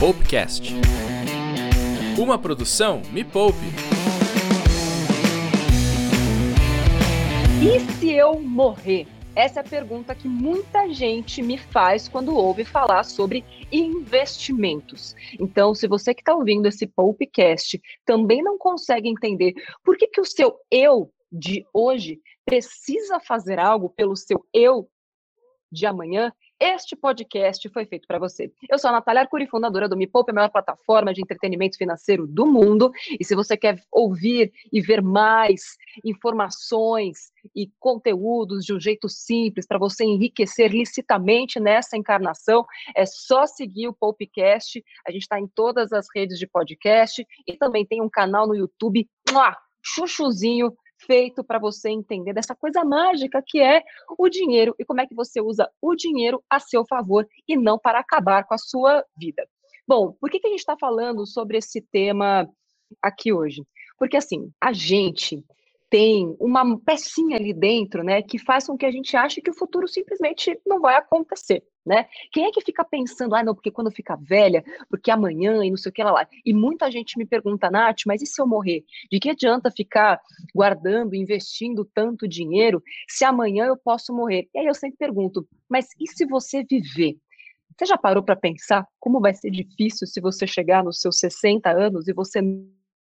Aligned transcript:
Poupecast. 0.00 0.72
Uma 2.18 2.38
produção 2.38 3.02
Me 3.12 3.22
Poupe. 3.22 3.58
E 7.62 7.80
se 7.98 8.10
eu 8.10 8.40
morrer? 8.40 9.06
Essa 9.36 9.60
é 9.60 9.62
a 9.62 9.68
pergunta 9.68 10.14
que 10.14 10.26
muita 10.26 10.90
gente 10.90 11.42
me 11.42 11.58
faz 11.58 12.08
quando 12.08 12.34
ouve 12.34 12.64
falar 12.64 13.04
sobre 13.04 13.44
investimentos. 13.70 15.14
Então, 15.38 15.74
se 15.74 15.86
você 15.86 16.14
que 16.14 16.22
está 16.22 16.34
ouvindo 16.34 16.66
esse 16.66 16.86
Poupecast 16.86 17.78
também 18.06 18.42
não 18.42 18.56
consegue 18.56 19.06
entender 19.06 19.52
por 19.84 19.98
que, 19.98 20.06
que 20.06 20.20
o 20.22 20.24
seu 20.24 20.56
eu 20.70 21.12
de 21.30 21.66
hoje 21.74 22.22
precisa 22.46 23.20
fazer 23.20 23.58
algo 23.58 23.90
pelo 23.90 24.16
seu 24.16 24.46
eu 24.54 24.88
de 25.70 25.84
amanhã, 25.84 26.32
este 26.60 26.94
podcast 26.94 27.66
foi 27.70 27.86
feito 27.86 28.06
para 28.06 28.18
você. 28.18 28.52
Eu 28.68 28.78
sou 28.78 28.90
a 28.90 28.92
Natália 28.92 29.22
Arcuri, 29.22 29.46
fundadora 29.46 29.88
do 29.88 29.96
Me 29.96 30.06
Poupe, 30.06 30.30
a 30.30 30.34
maior 30.34 30.50
plataforma 30.50 31.14
de 31.14 31.22
entretenimento 31.22 31.78
financeiro 31.78 32.26
do 32.26 32.46
mundo. 32.46 32.92
E 33.18 33.24
se 33.24 33.34
você 33.34 33.56
quer 33.56 33.82
ouvir 33.90 34.52
e 34.70 34.78
ver 34.80 35.00
mais 35.00 35.62
informações 36.04 37.32
e 37.56 37.70
conteúdos 37.78 38.64
de 38.66 38.74
um 38.74 38.78
jeito 38.78 39.08
simples 39.08 39.66
para 39.66 39.78
você 39.78 40.04
enriquecer 40.04 40.70
licitamente 40.70 41.58
nessa 41.58 41.96
encarnação, 41.96 42.66
é 42.94 43.06
só 43.06 43.46
seguir 43.46 43.88
o 43.88 43.94
Poupecast. 43.94 44.84
A 45.08 45.10
gente 45.10 45.22
está 45.22 45.40
em 45.40 45.48
todas 45.48 45.94
as 45.94 46.06
redes 46.14 46.38
de 46.38 46.46
podcast 46.46 47.26
e 47.46 47.56
também 47.56 47.86
tem 47.86 48.02
um 48.02 48.10
canal 48.10 48.46
no 48.46 48.54
YouTube, 48.54 49.08
chuchuzinho 49.82 50.74
feito 51.06 51.42
para 51.44 51.58
você 51.58 51.90
entender 51.90 52.32
dessa 52.32 52.54
coisa 52.54 52.84
mágica 52.84 53.42
que 53.44 53.60
é 53.60 53.82
o 54.18 54.28
dinheiro 54.28 54.74
e 54.78 54.84
como 54.84 55.00
é 55.00 55.06
que 55.06 55.14
você 55.14 55.40
usa 55.40 55.70
o 55.80 55.94
dinheiro 55.94 56.42
a 56.48 56.58
seu 56.58 56.84
favor 56.86 57.26
e 57.46 57.56
não 57.56 57.78
para 57.78 57.98
acabar 57.98 58.44
com 58.44 58.54
a 58.54 58.58
sua 58.58 59.04
vida. 59.16 59.46
Bom, 59.86 60.12
por 60.20 60.30
que, 60.30 60.38
que 60.38 60.46
a 60.46 60.50
gente 60.50 60.60
está 60.60 60.76
falando 60.78 61.26
sobre 61.26 61.58
esse 61.58 61.80
tema 61.80 62.48
aqui 63.02 63.32
hoje? 63.32 63.64
Porque 63.98 64.16
assim, 64.16 64.50
a 64.60 64.72
gente 64.72 65.44
tem 65.90 66.36
uma 66.38 66.78
pecinha 66.78 67.36
ali 67.36 67.52
dentro, 67.52 68.04
né, 68.04 68.22
que 68.22 68.38
faz 68.38 68.66
com 68.66 68.78
que 68.78 68.86
a 68.86 68.90
gente 68.92 69.16
ache 69.16 69.42
que 69.42 69.50
o 69.50 69.56
futuro 69.56 69.88
simplesmente 69.88 70.58
não 70.64 70.80
vai 70.80 70.94
acontecer, 70.94 71.64
né? 71.84 72.06
Quem 72.32 72.44
é 72.44 72.50
que 72.50 72.60
fica 72.60 72.84
pensando, 72.84 73.34
ah, 73.34 73.42
não, 73.42 73.54
porque 73.54 73.70
quando 73.70 73.90
ficar 73.90 74.16
velha, 74.16 74.62
porque 74.88 75.10
amanhã 75.10 75.64
e 75.64 75.70
não 75.70 75.76
sei 75.76 75.90
o 75.90 75.92
que 75.92 76.02
lá, 76.02 76.12
lá. 76.12 76.28
E 76.44 76.52
muita 76.52 76.90
gente 76.90 77.18
me 77.18 77.26
pergunta, 77.26 77.70
Nath, 77.70 78.00
mas 78.06 78.22
e 78.22 78.26
se 78.26 78.40
eu 78.40 78.46
morrer? 78.46 78.84
De 79.10 79.18
que 79.18 79.30
adianta 79.30 79.70
ficar 79.70 80.20
guardando, 80.54 81.14
investindo 81.14 81.84
tanto 81.94 82.28
dinheiro 82.28 82.82
se 83.08 83.24
amanhã 83.24 83.66
eu 83.66 83.76
posso 83.76 84.14
morrer? 84.14 84.48
E 84.54 84.58
aí 84.58 84.66
eu 84.66 84.74
sempre 84.74 84.98
pergunto, 84.98 85.46
mas 85.68 85.86
e 85.98 86.06
se 86.06 86.26
você 86.26 86.64
viver? 86.64 87.16
Você 87.76 87.86
já 87.86 87.96
parou 87.96 88.22
para 88.22 88.36
pensar 88.36 88.86
como 88.98 89.20
vai 89.20 89.32
ser 89.32 89.50
difícil 89.50 90.06
se 90.06 90.20
você 90.20 90.46
chegar 90.46 90.84
nos 90.84 91.00
seus 91.00 91.18
60 91.18 91.70
anos 91.70 92.08
e 92.08 92.12
você 92.12 92.40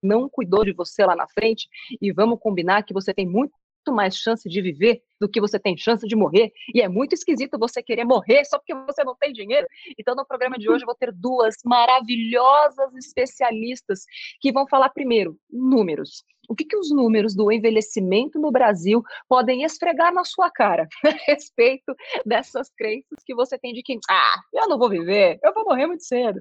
não 0.00 0.28
cuidou 0.28 0.64
de 0.64 0.72
você 0.72 1.04
lá 1.04 1.16
na 1.16 1.26
frente, 1.26 1.68
e 2.00 2.12
vamos 2.12 2.38
combinar 2.40 2.84
que 2.84 2.94
você 2.94 3.12
tem 3.12 3.26
muito 3.26 3.52
mais 3.88 4.16
chance 4.16 4.48
de 4.48 4.60
viver 4.60 5.02
do 5.20 5.28
que 5.28 5.40
você 5.40 5.58
tem 5.58 5.76
chance 5.76 6.06
de 6.06 6.16
morrer. 6.16 6.52
E 6.74 6.80
é 6.80 6.88
muito 6.88 7.12
esquisito 7.14 7.58
você 7.58 7.82
querer 7.82 8.04
morrer 8.04 8.44
só 8.44 8.58
porque 8.58 8.74
você 8.74 9.02
não 9.04 9.16
tem 9.16 9.32
dinheiro. 9.32 9.66
Então, 9.98 10.14
no 10.14 10.26
programa 10.26 10.58
de 10.58 10.68
hoje, 10.68 10.84
eu 10.84 10.86
vou 10.86 10.94
ter 10.94 11.12
duas 11.12 11.56
maravilhosas 11.64 12.94
especialistas 12.94 14.04
que 14.40 14.52
vão 14.52 14.66
falar 14.66 14.90
primeiro 14.90 15.36
números. 15.50 16.24
O 16.48 16.54
que, 16.54 16.64
que 16.64 16.78
os 16.78 16.90
números 16.90 17.34
do 17.34 17.52
envelhecimento 17.52 18.38
no 18.38 18.50
Brasil 18.50 19.02
podem 19.28 19.64
esfregar 19.64 20.14
na 20.14 20.24
sua 20.24 20.50
cara 20.50 20.88
a 21.04 21.10
respeito 21.26 21.94
dessas 22.24 22.70
crenças 22.70 23.18
que 23.24 23.34
você 23.34 23.58
tem 23.58 23.74
de 23.74 23.82
que, 23.82 23.98
ah, 24.08 24.40
eu 24.54 24.66
não 24.66 24.78
vou 24.78 24.88
viver, 24.88 25.38
eu 25.44 25.52
vou 25.52 25.64
morrer 25.64 25.86
muito 25.86 26.04
cedo. 26.04 26.40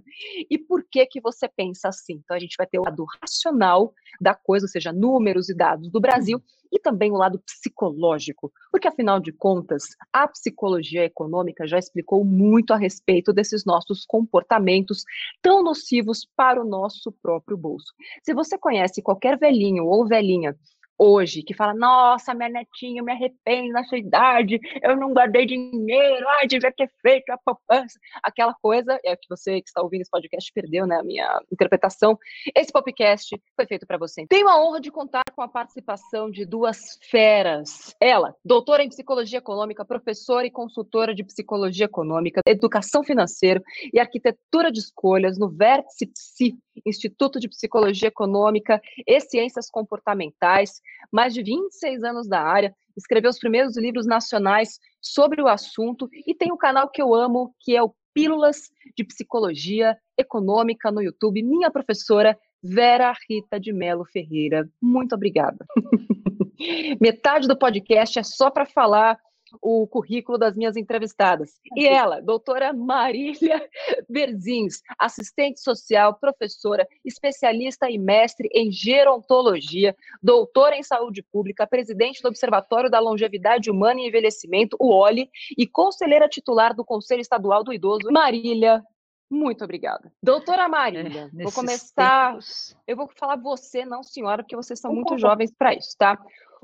E 0.50 0.58
por 0.58 0.82
que 0.90 1.06
que 1.06 1.20
você 1.20 1.50
pensa 1.50 1.90
assim? 1.90 2.22
Então, 2.24 2.38
a 2.38 2.40
gente 2.40 2.56
vai 2.58 2.66
ter 2.66 2.80
o 2.80 2.84
lado 2.84 3.06
racional 3.22 3.94
da 4.22 4.34
coisa, 4.34 4.66
ou 4.66 4.70
seja, 4.70 4.94
números 4.94 5.50
e 5.50 5.54
dados 5.56 5.92
do 5.92 6.00
Brasil, 6.00 6.42
e 6.72 6.80
também 6.80 7.12
o 7.12 7.18
lado 7.18 7.40
psicológico, 7.40 8.52
porque 8.72 8.88
afinal 8.88 9.20
de 9.20 9.32
contas, 9.32 9.84
a 10.12 10.28
psicologia 10.28 11.04
econômica 11.04 11.68
já 11.68 11.78
explicou 11.78 12.24
muito 12.24 12.74
a 12.74 12.78
respeito 12.78 13.34
desses 13.34 13.66
nossos 13.66 14.06
comportamentos 14.06 15.04
tão 15.42 15.64
nocivos 15.64 16.28
para 16.36 16.62
o 16.62 16.68
nosso 16.68 17.12
próprio 17.12 17.58
bolso. 17.58 17.94
Se 18.24 18.34
você 18.34 18.58
conhece 18.58 19.02
qualquer 19.02 19.38
velhinho 19.38 19.86
ou 19.86 20.08
velhinha 20.08 20.56
hoje 20.98 21.44
que 21.44 21.54
fala: 21.54 21.74
Nossa, 21.74 22.34
minha 22.34 22.50
netinha, 22.50 23.04
me 23.04 23.12
arrependo 23.12 23.72
na 23.74 23.84
sua 23.84 23.98
idade, 23.98 24.60
eu 24.82 24.96
não 24.96 25.14
guardei 25.14 25.46
dinheiro, 25.46 26.28
ai, 26.30 26.48
devia 26.48 26.72
ter 26.72 26.90
feito 27.02 27.30
a 27.30 27.38
poupança. 27.38 28.00
Aquela 28.24 28.54
coisa, 28.54 29.00
é 29.04 29.16
que 29.16 29.28
você 29.30 29.62
que 29.62 29.70
está 29.70 29.82
ouvindo 29.82 30.02
esse 30.02 30.12
podcast 30.12 30.52
perdeu, 30.54 30.88
né, 30.88 30.98
a 30.98 31.04
minha 31.04 31.42
interpretação. 31.52 32.18
Esse 32.56 32.72
podcast 32.72 33.40
foi 33.56 33.66
feito 33.66 33.86
para 33.86 33.98
você. 33.98 34.26
Tenho 34.28 34.48
a 34.48 34.62
honra 34.62 34.80
de 34.80 34.92
contar 34.92 35.24
com 35.36 35.42
a 35.42 35.48
participação 35.48 36.32
de 36.32 36.46
duas 36.46 36.98
feras. 37.10 37.96
Ela, 38.02 38.36
doutora 38.44 38.84
em 38.84 38.90
psicologia 38.90 39.40
econômica, 39.40 39.86
professora 39.86 40.46
e 40.46 40.52
consultora 40.52 41.14
de 41.14 41.24
psicologia 41.24 41.86
econômica, 41.86 42.42
educação 42.46 43.04
financeira 43.04 43.62
e 43.94 44.00
arquitetura 44.00 44.72
de 44.72 44.80
escolhas 44.80 45.38
no 45.38 45.50
Vértice 45.50 46.08
Psi, 46.08 46.58
Instituto 46.86 47.40
de 47.40 47.50
Psicologia 47.50 48.08
Econômica 48.08 48.82
e 49.06 49.20
Ciências 49.20 49.70
Comportamentais 49.70 50.82
mais 51.12 51.34
de 51.34 51.44
26 51.44 52.04
anos 52.04 52.28
da 52.28 52.42
área, 52.42 52.76
escreveu 52.96 53.30
os 53.30 53.40
primeiros 53.40 53.78
livros 53.78 54.06
nacionais 54.06 54.80
sobre 55.02 55.42
o 55.42 55.48
assunto 55.48 56.10
e 56.26 56.34
tem 56.34 56.52
um 56.52 56.58
canal 56.58 56.90
que 56.90 57.02
eu 57.02 57.14
amo, 57.14 57.54
que 57.60 57.76
é 57.76 57.82
o 57.82 57.94
Pílulas 58.14 58.70
de 58.96 59.04
Psicologia 59.04 59.96
Econômica 60.18 60.92
no 60.92 61.02
YouTube. 61.04 61.44
Minha 61.44 61.70
professora 61.70 62.38
Vera 62.64 63.14
Rita 63.30 63.60
de 63.60 63.72
Melo 63.72 64.06
Ferreira. 64.06 64.68
Muito 64.82 65.14
obrigada. 65.14 65.64
Metade 67.00 67.48
do 67.48 67.56
podcast 67.56 68.18
é 68.18 68.24
só 68.24 68.50
para 68.50 68.66
falar 68.66 69.20
o 69.62 69.88
currículo 69.88 70.38
das 70.38 70.56
minhas 70.56 70.76
entrevistadas. 70.76 71.54
E 71.76 71.88
ela, 71.88 72.22
doutora 72.22 72.74
Marília 72.74 73.62
Berzins, 74.10 74.82
assistente 74.98 75.60
social, 75.60 76.16
professora, 76.16 76.88
especialista 77.04 77.90
e 77.90 77.98
mestre 77.98 78.50
em 78.54 78.72
gerontologia, 78.72 79.96
doutora 80.22 80.78
em 80.78 80.84
saúde 80.84 81.24
pública, 81.24 81.68
presidente 81.68 82.22
do 82.22 82.28
Observatório 82.28 82.90
da 82.90 83.00
Longevidade 83.00 83.70
Humana 83.70 84.02
e 84.02 84.08
Envelhecimento, 84.08 84.78
o 84.80 84.94
OLI, 84.94 85.30
e 85.58 85.68
conselheira 85.68 86.28
titular 86.28 86.76
do 86.76 86.86
Conselho 86.86 87.22
Estadual 87.22 87.64
do 87.64 87.74
Idoso. 87.74 88.12
Marília, 88.12 88.84
muito 89.30 89.64
obrigada. 89.64 90.12
Doutora 90.24 90.70
Marília, 90.70 91.30
é, 91.38 91.44
vou 91.44 91.52
começar. 91.52 92.32
Tempos... 92.32 92.78
Eu 92.88 92.96
vou 92.96 93.10
falar 93.18 93.36
você, 93.36 93.86
não 93.86 94.02
senhora, 94.02 94.42
porque 94.42 94.56
vocês 94.56 94.80
são 94.80 94.94
muito 94.94 95.18
jovens 95.18 95.54
para 95.54 95.74
isso, 95.74 95.96
tá? 95.98 96.18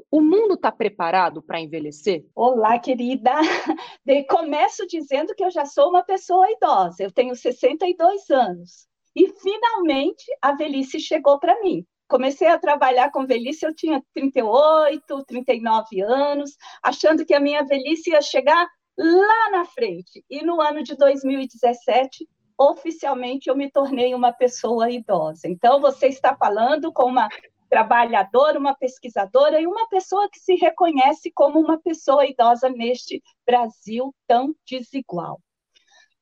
O 0.09 0.21
mundo 0.21 0.55
está 0.55 0.71
preparado 0.71 1.41
para 1.41 1.59
envelhecer? 1.59 2.25
Olá, 2.35 2.79
querida. 2.79 3.31
De, 4.05 4.23
começo 4.25 4.85
dizendo 4.87 5.33
que 5.35 5.43
eu 5.43 5.51
já 5.51 5.65
sou 5.65 5.89
uma 5.89 6.03
pessoa 6.03 6.49
idosa. 6.51 7.03
Eu 7.03 7.11
tenho 7.11 7.35
62 7.35 8.29
anos. 8.29 8.87
E 9.15 9.27
finalmente 9.27 10.25
a 10.41 10.53
velhice 10.53 10.99
chegou 10.99 11.39
para 11.39 11.59
mim. 11.61 11.85
Comecei 12.07 12.47
a 12.47 12.59
trabalhar 12.59 13.11
com 13.11 13.25
velhice, 13.25 13.65
eu 13.65 13.73
tinha 13.73 14.03
38, 14.13 15.23
39 15.25 16.01
anos, 16.01 16.55
achando 16.83 17.25
que 17.25 17.33
a 17.33 17.39
minha 17.39 17.63
velhice 17.63 18.11
ia 18.11 18.21
chegar 18.21 18.67
lá 18.97 19.49
na 19.51 19.65
frente. 19.65 20.23
E 20.29 20.43
no 20.43 20.61
ano 20.61 20.83
de 20.83 20.95
2017, 20.95 22.27
oficialmente 22.57 23.49
eu 23.49 23.55
me 23.55 23.71
tornei 23.71 24.13
uma 24.13 24.31
pessoa 24.31 24.91
idosa. 24.91 25.47
Então, 25.47 25.79
você 25.79 26.07
está 26.07 26.35
falando 26.35 26.91
com 26.91 27.05
uma 27.05 27.27
trabalhadora, 27.73 28.59
uma 28.59 28.75
pesquisadora 28.75 29.59
e 29.59 29.65
uma 29.65 29.87
pessoa 29.89 30.29
que 30.29 30.39
se 30.39 30.53
reconhece 30.53 31.31
como 31.31 31.59
uma 31.59 31.81
pessoa 31.81 32.23
idosa 32.23 32.69
neste 32.69 33.19
Brasil 33.47 34.13
tão 34.27 34.55
desigual. 34.63 35.41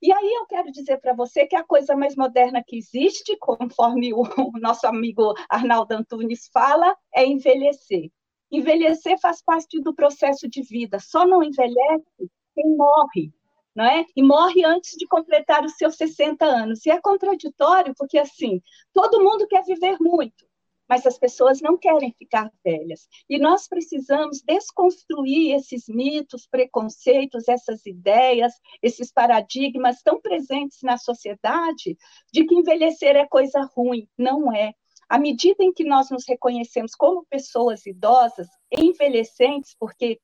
E 0.02 0.14
aí 0.14 0.34
eu 0.34 0.46
quero 0.46 0.72
dizer 0.72 1.02
para 1.02 1.14
você 1.14 1.46
que 1.46 1.56
a 1.58 1.64
coisa 1.64 1.94
mais 1.94 2.16
moderna 2.16 2.64
que 2.66 2.78
existe, 2.78 3.36
conforme 3.38 4.14
o, 4.14 4.22
o 4.22 4.60
nosso 4.62 4.88
amigo 4.88 5.34
Arnaldo 5.50 5.94
Antunes 5.94 6.50
fala, 6.54 6.96
é 7.14 7.26
envelhecer. 7.26 8.10
Envelhecer 8.50 9.20
faz 9.20 9.44
parte 9.44 9.82
do 9.82 9.94
processo 9.94 10.48
de 10.48 10.62
vida, 10.62 11.00
só 11.00 11.28
não 11.28 11.44
envelhece 11.44 12.32
quem 12.56 12.78
morre, 12.78 13.34
não 13.76 13.84
é? 13.84 14.06
E 14.16 14.24
morre 14.24 14.64
antes 14.64 14.96
de 14.98 15.06
completar 15.06 15.66
os 15.66 15.74
seus 15.74 15.98
60 15.98 16.46
anos. 16.46 16.86
E 16.86 16.92
é 16.92 17.02
contraditório, 17.02 17.94
porque 17.98 18.18
assim, 18.18 18.62
todo 18.94 19.22
mundo 19.22 19.46
quer 19.48 19.64
viver 19.66 19.98
muito, 20.00 20.46
mas 20.92 21.08
as 21.08 21.18
pessoas 21.18 21.62
não 21.62 21.78
querem 21.78 22.14
ficar 22.20 22.52
velhas. 22.66 23.08
E 23.30 23.40
nós 23.40 23.66
precisamos 23.66 24.42
desconstruir 24.42 25.56
esses 25.56 25.86
mitos, 25.88 26.46
preconceitos, 26.46 27.48
essas 27.48 27.86
ideias, 27.86 28.52
esses 28.84 29.10
paradigmas 29.10 30.02
tão 30.04 30.20
presentes 30.20 30.80
na 30.84 30.98
sociedade 30.98 31.98
de 32.34 32.44
que 32.44 32.56
envelhecer 32.56 33.16
é 33.16 33.26
coisa 33.26 33.62
ruim. 33.74 34.06
Não 34.18 34.54
é. 34.54 34.74
À 35.08 35.18
medida 35.18 35.64
em 35.64 35.72
que 35.72 35.86
nós 35.86 36.10
nos 36.10 36.26
reconhecemos 36.28 36.94
como 36.94 37.26
pessoas 37.30 37.86
idosas, 37.86 38.50
envelhecentes, 38.70 39.74
porque 39.80 40.20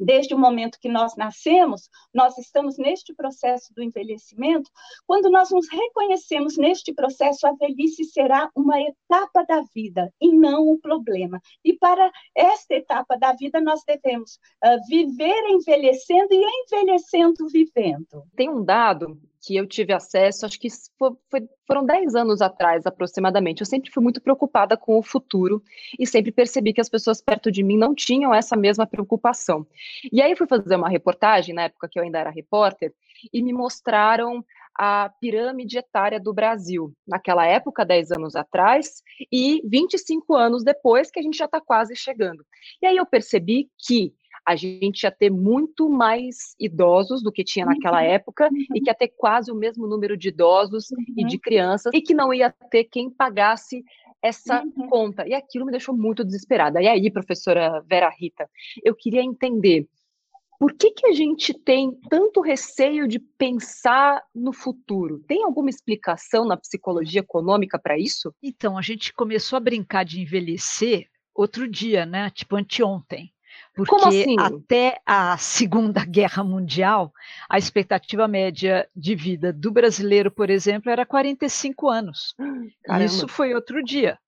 desde 0.00 0.34
o 0.34 0.38
momento 0.38 0.78
que 0.80 0.88
nós 0.88 1.14
nascemos, 1.16 1.88
nós 2.12 2.36
estamos 2.38 2.78
neste 2.78 3.14
processo 3.14 3.72
do 3.74 3.82
envelhecimento. 3.82 4.70
Quando 5.06 5.30
nós 5.30 5.50
nos 5.50 5.68
reconhecemos 5.70 6.56
neste 6.56 6.92
processo, 6.92 7.46
a 7.46 7.52
velhice 7.52 8.04
será 8.04 8.50
uma 8.56 8.80
etapa 8.80 9.44
da 9.46 9.62
vida 9.74 10.12
e 10.20 10.32
não 10.32 10.70
um 10.70 10.80
problema. 10.80 11.40
E 11.64 11.74
para 11.74 12.10
esta 12.34 12.74
etapa 12.74 13.16
da 13.16 13.32
vida, 13.34 13.60
nós 13.60 13.82
devemos 13.86 14.38
uh, 14.64 14.78
viver 14.88 15.44
envelhecendo 15.50 16.32
e 16.32 16.42
envelhecendo 16.64 17.46
vivendo. 17.48 18.24
Tem 18.34 18.48
um 18.48 18.64
dado 18.64 19.20
que 19.42 19.56
eu 19.56 19.66
tive 19.66 19.92
acesso, 19.92 20.44
acho 20.44 20.60
que 20.60 20.68
foi, 20.98 21.12
foi, 21.30 21.48
foram 21.66 21.84
10 21.84 22.14
anos 22.14 22.42
atrás, 22.42 22.86
aproximadamente. 22.86 23.60
Eu 23.60 23.66
sempre 23.66 23.90
fui 23.90 24.02
muito 24.02 24.20
preocupada 24.20 24.76
com 24.76 24.98
o 24.98 25.02
futuro 25.02 25.62
e 25.98 26.06
sempre 26.06 26.30
percebi 26.30 26.72
que 26.72 26.80
as 26.80 26.88
pessoas 26.88 27.22
perto 27.22 27.50
de 27.50 27.62
mim 27.62 27.78
não 27.78 27.94
tinham 27.94 28.34
essa 28.34 28.56
mesma 28.56 28.86
preocupação. 28.86 29.66
E 30.12 30.20
aí 30.20 30.36
fui 30.36 30.46
fazer 30.46 30.76
uma 30.76 30.88
reportagem, 30.88 31.54
na 31.54 31.62
época 31.62 31.88
que 31.88 31.98
eu 31.98 32.02
ainda 32.02 32.18
era 32.18 32.30
repórter, 32.30 32.92
e 33.32 33.42
me 33.42 33.52
mostraram 33.52 34.44
a 34.74 35.10
pirâmide 35.20 35.78
etária 35.78 36.20
do 36.20 36.32
Brasil, 36.32 36.92
naquela 37.06 37.46
época, 37.46 37.84
10 37.84 38.12
anos 38.12 38.36
atrás, 38.36 39.02
e 39.30 39.62
25 39.68 40.34
anos 40.34 40.62
depois, 40.64 41.10
que 41.10 41.18
a 41.18 41.22
gente 41.22 41.36
já 41.36 41.46
está 41.46 41.60
quase 41.60 41.96
chegando. 41.96 42.44
E 42.80 42.86
aí 42.86 42.96
eu 42.96 43.06
percebi 43.06 43.68
que 43.78 44.14
a 44.46 44.56
gente 44.56 45.02
ia 45.04 45.10
ter 45.10 45.30
muito 45.30 45.88
mais 45.88 46.54
idosos 46.58 47.22
do 47.22 47.32
que 47.32 47.44
tinha 47.44 47.66
naquela 47.66 48.02
época 48.02 48.48
uhum. 48.50 48.76
e 48.76 48.80
que 48.80 48.90
ia 48.90 48.94
ter 48.94 49.08
quase 49.08 49.50
o 49.50 49.54
mesmo 49.54 49.86
número 49.86 50.16
de 50.16 50.28
idosos 50.28 50.90
uhum. 50.90 51.04
e 51.16 51.24
de 51.24 51.38
crianças 51.38 51.92
e 51.94 52.00
que 52.00 52.14
não 52.14 52.32
ia 52.32 52.50
ter 52.70 52.84
quem 52.84 53.10
pagasse 53.10 53.84
essa 54.22 54.62
uhum. 54.62 54.88
conta. 54.88 55.26
E 55.26 55.34
aquilo 55.34 55.64
me 55.64 55.72
deixou 55.72 55.96
muito 55.96 56.24
desesperada. 56.24 56.80
E 56.82 56.88
aí, 56.88 57.10
professora 57.10 57.82
Vera 57.88 58.10
Rita, 58.10 58.48
eu 58.84 58.94
queria 58.94 59.22
entender 59.22 59.88
por 60.58 60.74
que, 60.74 60.90
que 60.90 61.06
a 61.06 61.12
gente 61.12 61.54
tem 61.54 61.90
tanto 62.10 62.42
receio 62.42 63.08
de 63.08 63.18
pensar 63.18 64.22
no 64.34 64.52
futuro? 64.52 65.18
Tem 65.20 65.42
alguma 65.42 65.70
explicação 65.70 66.44
na 66.44 66.54
psicologia 66.54 67.20
econômica 67.20 67.78
para 67.78 67.98
isso? 67.98 68.34
Então, 68.42 68.76
a 68.76 68.82
gente 68.82 69.14
começou 69.14 69.56
a 69.56 69.60
brincar 69.60 70.04
de 70.04 70.20
envelhecer 70.20 71.06
outro 71.34 71.66
dia, 71.66 72.04
né? 72.04 72.28
Tipo 72.28 72.56
anteontem. 72.56 73.32
Porque 73.74 73.94
assim? 73.94 74.36
até 74.38 75.00
a 75.06 75.36
Segunda 75.38 76.04
Guerra 76.06 76.44
Mundial, 76.44 77.12
a 77.48 77.58
expectativa 77.58 78.26
média 78.28 78.88
de 78.94 79.14
vida 79.14 79.52
do 79.52 79.70
brasileiro, 79.70 80.30
por 80.30 80.50
exemplo, 80.50 80.90
era 80.90 81.06
45 81.06 81.88
anos. 81.88 82.34
Caramba. 82.84 83.04
Isso 83.04 83.28
foi 83.28 83.54
outro 83.54 83.82
dia. 83.82 84.18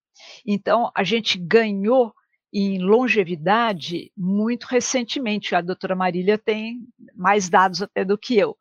Então, 0.47 0.91
a 0.95 1.03
gente 1.03 1.39
ganhou 1.39 2.15
em 2.53 2.79
longevidade 2.79 4.13
muito 4.17 4.65
recentemente. 4.65 5.55
A 5.55 5.61
doutora 5.61 5.97
Marília 5.97 6.37
tem 6.37 6.87
mais 7.15 7.49
dados 7.49 7.83
até 7.83 8.05
do 8.05 8.19
que 8.19 8.37
eu. 8.37 8.57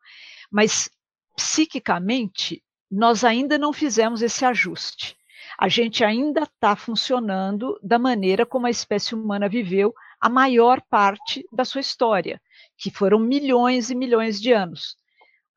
Mas, 0.49 0.89
psiquicamente, 1.35 2.63
nós 2.89 3.23
ainda 3.23 3.57
não 3.57 3.73
fizemos 3.73 4.21
esse 4.21 4.45
ajuste. 4.45 5.15
A 5.57 5.67
gente 5.67 6.03
ainda 6.03 6.43
está 6.43 6.75
funcionando 6.75 7.79
da 7.83 7.99
maneira 7.99 8.45
como 8.45 8.65
a 8.65 8.69
espécie 8.69 9.13
humana 9.13 9.47
viveu 9.47 9.93
a 10.21 10.29
maior 10.29 10.79
parte 10.87 11.43
da 11.51 11.65
sua 11.65 11.81
história, 11.81 12.39
que 12.77 12.91
foram 12.91 13.17
milhões 13.19 13.89
e 13.89 13.95
milhões 13.95 14.39
de 14.39 14.53
anos. 14.53 14.95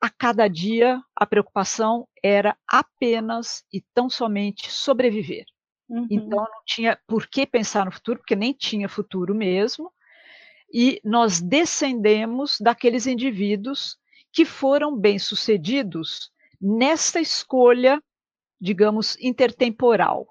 A 0.01 0.09
cada 0.09 0.49
dia, 0.49 1.03
a 1.15 1.27
preocupação 1.27 2.09
era 2.23 2.57
apenas 2.67 3.63
e 3.71 3.83
tão 3.93 4.09
somente 4.09 4.71
sobreviver. 4.71 5.45
Uhum. 5.89 6.07
Então, 6.11 6.39
não 6.39 6.63
tinha 6.65 6.99
por 7.07 7.27
que 7.27 7.47
pensar 7.47 7.85
no 7.85 7.93
futuro, 7.93 8.19
porque 8.19 8.35
nem 8.35 8.55
tinha 8.55 8.89
futuro 8.89 9.35
mesmo. 9.35 9.93
E 10.73 10.99
nós 11.05 11.41
descendemos 11.43 12.59
daqueles 12.59 13.07
indivíduos 13.07 13.99
que 14.33 14.45
foram 14.45 14.97
bem-sucedidos 14.97 16.33
nesta 16.61 17.21
escolha, 17.21 18.03
digamos, 18.59 19.17
intertemporal. 19.21 20.27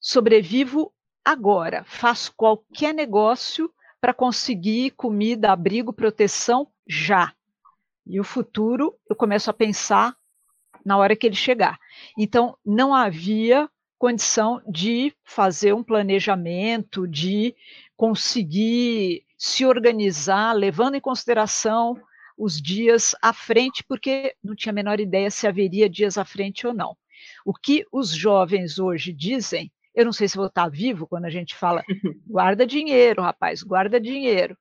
Sobrevivo 0.00 0.94
agora, 1.24 1.84
faço 1.84 2.32
qualquer 2.36 2.92
negócio 2.92 3.72
para 4.00 4.12
conseguir 4.12 4.90
comida, 4.90 5.50
abrigo, 5.50 5.92
proteção 5.92 6.68
já. 6.86 7.32
E 8.06 8.20
o 8.20 8.24
futuro 8.24 8.94
eu 9.08 9.16
começo 9.16 9.48
a 9.48 9.54
pensar 9.54 10.14
na 10.84 10.98
hora 10.98 11.16
que 11.16 11.26
ele 11.26 11.34
chegar. 11.34 11.78
Então, 12.18 12.56
não 12.64 12.94
havia 12.94 13.68
condição 13.98 14.60
de 14.68 15.14
fazer 15.24 15.72
um 15.72 15.82
planejamento, 15.82 17.08
de 17.08 17.54
conseguir 17.96 19.24
se 19.38 19.64
organizar, 19.64 20.52
levando 20.52 20.96
em 20.96 21.00
consideração 21.00 21.98
os 22.36 22.60
dias 22.60 23.14
à 23.22 23.32
frente, 23.32 23.82
porque 23.84 24.34
não 24.42 24.54
tinha 24.54 24.72
a 24.72 24.74
menor 24.74 25.00
ideia 25.00 25.30
se 25.30 25.46
haveria 25.46 25.88
dias 25.88 26.18
à 26.18 26.24
frente 26.24 26.66
ou 26.66 26.74
não. 26.74 26.96
O 27.44 27.54
que 27.54 27.86
os 27.90 28.10
jovens 28.10 28.78
hoje 28.78 29.12
dizem 29.12 29.72
eu 29.94 30.04
não 30.04 30.12
sei 30.12 30.28
se 30.28 30.36
vou 30.36 30.46
estar 30.46 30.68
vivo 30.68 31.06
quando 31.06 31.26
a 31.26 31.30
gente 31.30 31.54
fala, 31.54 31.82
guarda 32.26 32.66
dinheiro, 32.66 33.22
rapaz, 33.22 33.62
guarda 33.62 34.00
dinheiro. 34.00 34.56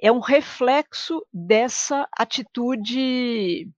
É 0.00 0.10
um 0.10 0.18
reflexo 0.18 1.24
dessa 1.32 2.08
atitude 2.18 3.68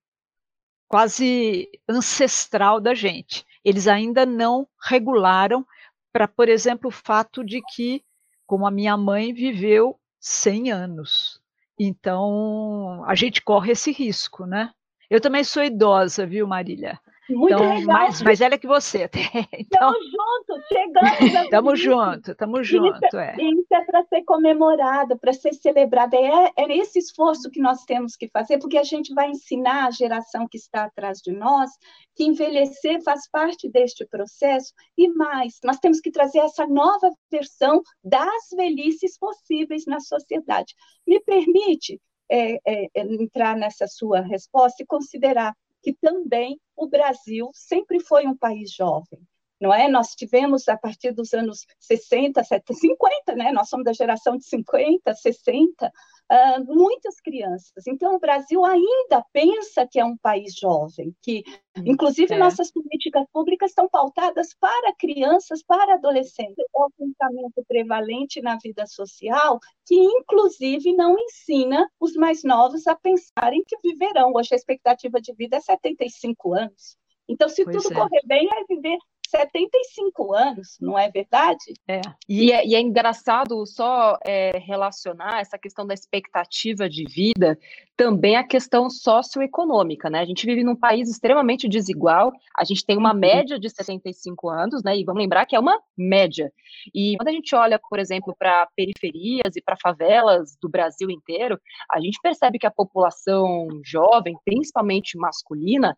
quase 0.88 1.68
ancestral 1.88 2.80
da 2.80 2.94
gente. 2.94 3.44
Eles 3.64 3.86
ainda 3.86 4.24
não 4.24 4.66
regularam 4.82 5.66
para, 6.12 6.26
por 6.26 6.48
exemplo, 6.48 6.88
o 6.88 6.92
fato 6.92 7.44
de 7.44 7.60
que, 7.74 8.02
como 8.46 8.66
a 8.66 8.70
minha 8.70 8.96
mãe 8.96 9.34
viveu 9.34 10.00
100 10.18 10.72
anos. 10.72 11.40
Então, 11.78 13.04
a 13.04 13.14
gente 13.14 13.42
corre 13.42 13.72
esse 13.72 13.92
risco, 13.92 14.46
né? 14.46 14.72
Eu 15.10 15.20
também 15.20 15.44
sou 15.44 15.62
idosa, 15.62 16.26
viu, 16.26 16.46
Marília? 16.46 16.98
Muito 17.28 17.54
então, 17.54 17.68
legal. 17.68 17.86
Mais, 17.86 18.22
mais 18.22 18.38
velha 18.38 18.58
que 18.58 18.66
você. 18.66 19.10
Então, 19.58 19.92
tamo 19.92 19.98
junto, 20.04 20.66
chegamos. 20.68 21.18
tamo 21.50 21.76
junto, 21.76 22.34
tamo 22.34 22.62
junto. 22.62 23.06
Isso, 23.06 23.16
é. 23.16 23.36
isso 23.38 23.74
é 23.74 23.84
para 23.84 24.04
ser 24.04 24.22
comemorado, 24.22 25.18
para 25.18 25.32
ser 25.32 25.52
celebrado. 25.54 26.14
É, 26.14 26.52
é 26.56 26.76
esse 26.78 26.98
esforço 26.98 27.50
que 27.50 27.60
nós 27.60 27.84
temos 27.84 28.16
que 28.16 28.28
fazer, 28.28 28.58
porque 28.58 28.78
a 28.78 28.84
gente 28.84 29.12
vai 29.12 29.30
ensinar 29.30 29.86
a 29.86 29.90
geração 29.90 30.46
que 30.48 30.56
está 30.56 30.84
atrás 30.84 31.18
de 31.18 31.32
nós 31.32 31.70
que 32.14 32.24
envelhecer 32.24 33.02
faz 33.02 33.28
parte 33.28 33.68
deste 33.68 34.06
processo 34.06 34.72
e 34.96 35.08
mais, 35.08 35.58
nós 35.64 35.78
temos 35.78 36.00
que 36.00 36.10
trazer 36.10 36.38
essa 36.38 36.66
nova 36.66 37.10
versão 37.30 37.82
das 38.02 38.48
velhices 38.56 39.18
possíveis 39.18 39.84
na 39.86 40.00
sociedade. 40.00 40.74
Me 41.06 41.20
permite 41.20 42.00
é, 42.30 42.58
é, 42.66 42.88
entrar 42.94 43.56
nessa 43.56 43.86
sua 43.86 44.20
resposta 44.20 44.82
e 44.82 44.86
considerar 44.86 45.54
que 45.86 45.92
também 45.92 46.60
o 46.74 46.88
Brasil 46.88 47.48
sempre 47.54 48.00
foi 48.00 48.26
um 48.26 48.36
país 48.36 48.72
jovem. 48.72 49.20
Não 49.60 49.72
é? 49.72 49.88
Nós 49.88 50.14
tivemos, 50.14 50.68
a 50.68 50.76
partir 50.76 51.12
dos 51.12 51.32
anos 51.32 51.66
60, 51.80 52.42
70, 52.44 52.74
50, 52.74 53.34
né? 53.34 53.52
nós 53.52 53.68
somos 53.68 53.84
da 53.84 53.92
geração 53.92 54.36
de 54.36 54.44
50, 54.44 55.14
60, 55.14 55.92
uh, 56.30 56.64
muitas 56.66 57.20
crianças. 57.20 57.86
Então, 57.86 58.14
o 58.14 58.18
Brasil 58.18 58.64
ainda 58.64 59.24
pensa 59.32 59.86
que 59.90 59.98
é 59.98 60.04
um 60.04 60.16
país 60.16 60.54
jovem, 60.54 61.14
que, 61.22 61.42
hum, 61.76 61.82
inclusive, 61.86 62.34
é. 62.34 62.38
nossas 62.38 62.70
políticas 62.70 63.24
públicas 63.32 63.70
estão 63.70 63.88
pautadas 63.88 64.54
para 64.60 64.94
crianças, 64.94 65.62
para 65.62 65.94
adolescentes. 65.94 66.58
É 66.58 66.78
o 66.78 66.90
pensamento 66.90 67.64
prevalente 67.66 68.40
na 68.42 68.58
vida 68.62 68.86
social 68.86 69.58
que, 69.86 69.94
inclusive, 69.94 70.94
não 70.94 71.16
ensina 71.18 71.88
os 72.00 72.14
mais 72.14 72.42
novos 72.42 72.86
a 72.86 72.94
pensarem 72.94 73.62
que 73.66 73.76
viverão. 73.82 74.32
Hoje, 74.34 74.50
a 74.52 74.56
expectativa 74.56 75.20
de 75.20 75.32
vida 75.34 75.56
é 75.56 75.60
75 75.60 76.54
anos. 76.54 76.96
Então, 77.28 77.48
se 77.48 77.64
pois 77.64 77.76
tudo 77.76 77.92
é. 77.92 77.96
correr 77.96 78.22
bem, 78.24 78.48
é 78.52 78.64
viver 78.72 78.98
75 79.28 80.32
anos, 80.34 80.76
não 80.80 80.98
é 80.98 81.10
verdade? 81.10 81.74
É. 81.86 82.00
E, 82.28 82.52
é, 82.52 82.66
e 82.66 82.74
é 82.74 82.80
engraçado 82.80 83.64
só 83.66 84.18
é, 84.24 84.58
relacionar 84.58 85.40
essa 85.40 85.58
questão 85.58 85.86
da 85.86 85.94
expectativa 85.94 86.88
de 86.88 87.04
vida 87.04 87.58
também 87.96 88.36
a 88.36 88.44
questão 88.44 88.90
socioeconômica, 88.90 90.10
né? 90.10 90.20
A 90.20 90.24
gente 90.24 90.44
vive 90.44 90.62
num 90.62 90.76
país 90.76 91.08
extremamente 91.08 91.66
desigual, 91.66 92.30
a 92.56 92.62
gente 92.62 92.84
tem 92.84 92.96
uma 92.96 93.12
uhum. 93.12 93.18
média 93.18 93.58
de 93.58 93.70
75 93.70 94.50
anos, 94.50 94.82
né? 94.84 94.96
E 94.98 95.04
vamos 95.04 95.22
lembrar 95.22 95.46
que 95.46 95.56
é 95.56 95.60
uma 95.60 95.80
média. 95.96 96.52
E 96.94 97.16
quando 97.16 97.28
a 97.28 97.32
gente 97.32 97.54
olha, 97.54 97.80
por 97.88 97.98
exemplo, 97.98 98.36
para 98.38 98.68
periferias 98.76 99.56
e 99.56 99.62
para 99.62 99.76
favelas 99.82 100.56
do 100.60 100.68
Brasil 100.68 101.10
inteiro, 101.10 101.58
a 101.90 101.98
gente 101.98 102.18
percebe 102.22 102.58
que 102.58 102.66
a 102.66 102.70
população 102.70 103.68
jovem, 103.82 104.36
principalmente 104.44 105.16
masculina, 105.16 105.96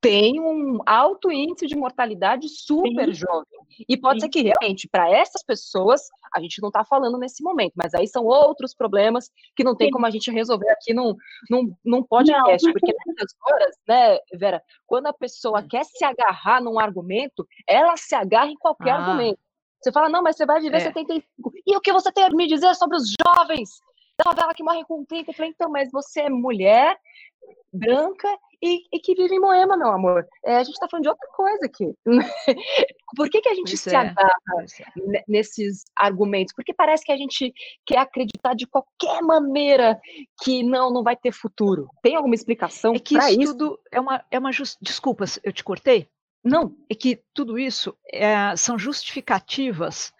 tem 0.00 0.40
um 0.40 0.78
alto 0.86 1.30
índice 1.30 1.66
de 1.66 1.76
mortalidade 1.76 2.48
super 2.48 3.06
Sim. 3.06 3.14
jovem. 3.14 3.58
E 3.88 3.96
pode 3.96 4.20
Sim. 4.20 4.26
ser 4.26 4.28
que 4.30 4.42
realmente, 4.42 4.88
para 4.88 5.10
essas 5.10 5.42
pessoas, 5.42 6.02
a 6.34 6.40
gente 6.40 6.60
não 6.60 6.68
está 6.68 6.84
falando 6.84 7.18
nesse 7.18 7.42
momento, 7.42 7.72
mas 7.76 7.94
aí 7.94 8.06
são 8.06 8.24
outros 8.24 8.74
problemas 8.74 9.30
que 9.56 9.64
não 9.64 9.76
tem 9.76 9.88
Sim. 9.88 9.92
como 9.92 10.06
a 10.06 10.10
gente 10.10 10.30
resolver 10.30 10.70
aqui 10.70 10.94
num, 10.94 11.14
num, 11.50 11.74
num 11.84 12.02
podcast. 12.02 12.64
Não. 12.64 12.72
Porque 12.72 12.94
nessas 13.06 13.34
horas, 13.42 13.76
né, 13.88 14.18
Vera, 14.34 14.62
quando 14.86 15.06
a 15.06 15.12
pessoa 15.12 15.62
quer 15.62 15.84
se 15.84 16.04
agarrar 16.04 16.62
num 16.62 16.78
argumento, 16.78 17.46
ela 17.66 17.96
se 17.96 18.14
agarra 18.14 18.50
em 18.50 18.56
qualquer 18.56 18.90
ah. 18.90 18.98
argumento. 18.98 19.38
Você 19.82 19.92
fala, 19.92 20.08
não, 20.08 20.22
mas 20.22 20.36
você 20.36 20.44
vai 20.44 20.60
viver 20.60 20.78
é. 20.78 20.80
75. 20.80 21.52
E 21.66 21.76
o 21.76 21.80
que 21.80 21.92
você 21.92 22.10
tem 22.10 22.24
a 22.24 22.30
me 22.30 22.46
dizer 22.46 22.74
sobre 22.74 22.96
os 22.96 23.14
jovens? 23.24 23.70
da 24.18 24.32
favela 24.32 24.52
que 24.52 24.64
morrem 24.64 24.84
com 24.84 25.04
30. 25.04 25.30
Eu 25.30 25.34
falei, 25.34 25.52
então, 25.52 25.70
mas 25.70 25.90
você 25.92 26.22
é 26.22 26.28
mulher, 26.28 26.98
branca 27.72 28.28
e, 28.62 28.82
e, 28.92 28.98
que 28.98 29.14
vive 29.14 29.34
em 29.34 29.40
Moema, 29.40 29.76
meu 29.76 29.88
amor. 29.88 30.26
É, 30.44 30.56
a 30.56 30.64
gente 30.64 30.74
está 30.74 30.88
falando 30.88 31.04
de 31.04 31.08
outra 31.08 31.28
coisa 31.28 31.66
aqui. 31.66 31.94
Por 33.16 33.30
que, 33.30 33.40
que 33.40 33.48
a 33.48 33.54
gente 33.54 33.70
pois 33.70 33.80
se 33.80 33.94
é. 33.94 33.96
agarra 33.96 34.64
é. 35.14 35.24
nesses 35.28 35.84
argumentos? 35.94 36.52
Porque 36.54 36.74
parece 36.74 37.04
que 37.04 37.12
a 37.12 37.16
gente 37.16 37.52
quer 37.86 37.98
acreditar 37.98 38.54
de 38.54 38.66
qualquer 38.66 39.22
maneira 39.22 40.00
que 40.42 40.62
não, 40.62 40.92
não 40.92 41.02
vai 41.02 41.16
ter 41.16 41.32
futuro. 41.32 41.88
Tem 42.02 42.16
alguma 42.16 42.34
explicação 42.34 42.94
é 42.94 42.98
que 42.98 43.16
isso, 43.16 43.40
isso? 43.40 43.52
tudo 43.52 43.80
é 43.92 44.00
uma, 44.00 44.24
é 44.30 44.38
uma 44.38 44.52
just... 44.52 44.76
Desculpas, 44.80 45.38
eu 45.44 45.52
te 45.52 45.62
cortei? 45.62 46.08
Não, 46.42 46.74
é 46.88 46.94
que 46.94 47.22
tudo 47.34 47.58
isso 47.58 47.96
é, 48.12 48.56
são 48.56 48.78
justificativas 48.78 50.12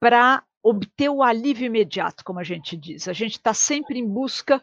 para 0.00 0.42
obter 0.62 1.08
o 1.08 1.22
alívio 1.22 1.66
imediato, 1.66 2.24
como 2.24 2.38
a 2.38 2.44
gente 2.44 2.76
diz. 2.76 3.08
A 3.08 3.12
gente 3.12 3.32
está 3.32 3.54
sempre 3.54 3.98
em 3.98 4.06
busca 4.06 4.62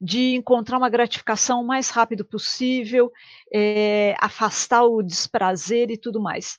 de 0.00 0.34
encontrar 0.34 0.78
uma 0.78 0.88
gratificação 0.88 1.60
o 1.60 1.66
mais 1.66 1.90
rápido 1.90 2.24
possível, 2.24 3.10
é, 3.52 4.14
afastar 4.20 4.84
o 4.84 5.02
desprazer 5.02 5.90
e 5.90 5.96
tudo 5.96 6.20
mais. 6.20 6.58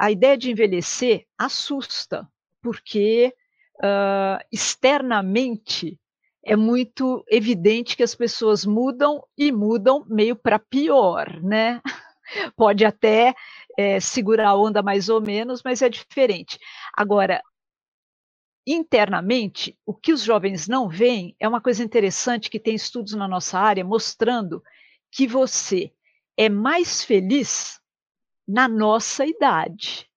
A 0.00 0.10
ideia 0.10 0.36
de 0.36 0.50
envelhecer 0.50 1.26
assusta, 1.38 2.28
porque 2.62 3.34
uh, 3.76 4.42
externamente 4.50 5.98
é 6.44 6.56
muito 6.56 7.24
evidente 7.28 7.96
que 7.96 8.02
as 8.02 8.14
pessoas 8.14 8.64
mudam 8.64 9.22
e 9.38 9.52
mudam 9.52 10.04
meio 10.08 10.34
para 10.34 10.58
pior, 10.58 11.40
né? 11.40 11.80
Pode 12.56 12.84
até 12.84 13.34
é, 13.78 14.00
segurar 14.00 14.48
a 14.48 14.56
onda 14.56 14.82
mais 14.82 15.08
ou 15.08 15.20
menos, 15.20 15.62
mas 15.64 15.82
é 15.82 15.88
diferente. 15.88 16.58
Agora, 16.96 17.40
internamente, 18.66 19.76
o 19.84 19.92
que 19.94 20.12
os 20.12 20.22
jovens 20.22 20.68
não 20.68 20.88
veem 20.88 21.34
é 21.40 21.48
uma 21.48 21.60
coisa 21.60 21.82
interessante 21.82 22.50
que 22.50 22.60
tem 22.60 22.74
estudos 22.74 23.14
na 23.14 23.26
nossa 23.26 23.58
área 23.58 23.84
mostrando 23.84 24.62
que 25.10 25.26
você 25.26 25.92
é 26.36 26.48
mais 26.48 27.04
feliz 27.04 27.80
na 28.46 28.68
nossa 28.68 29.26
idade. 29.26 30.08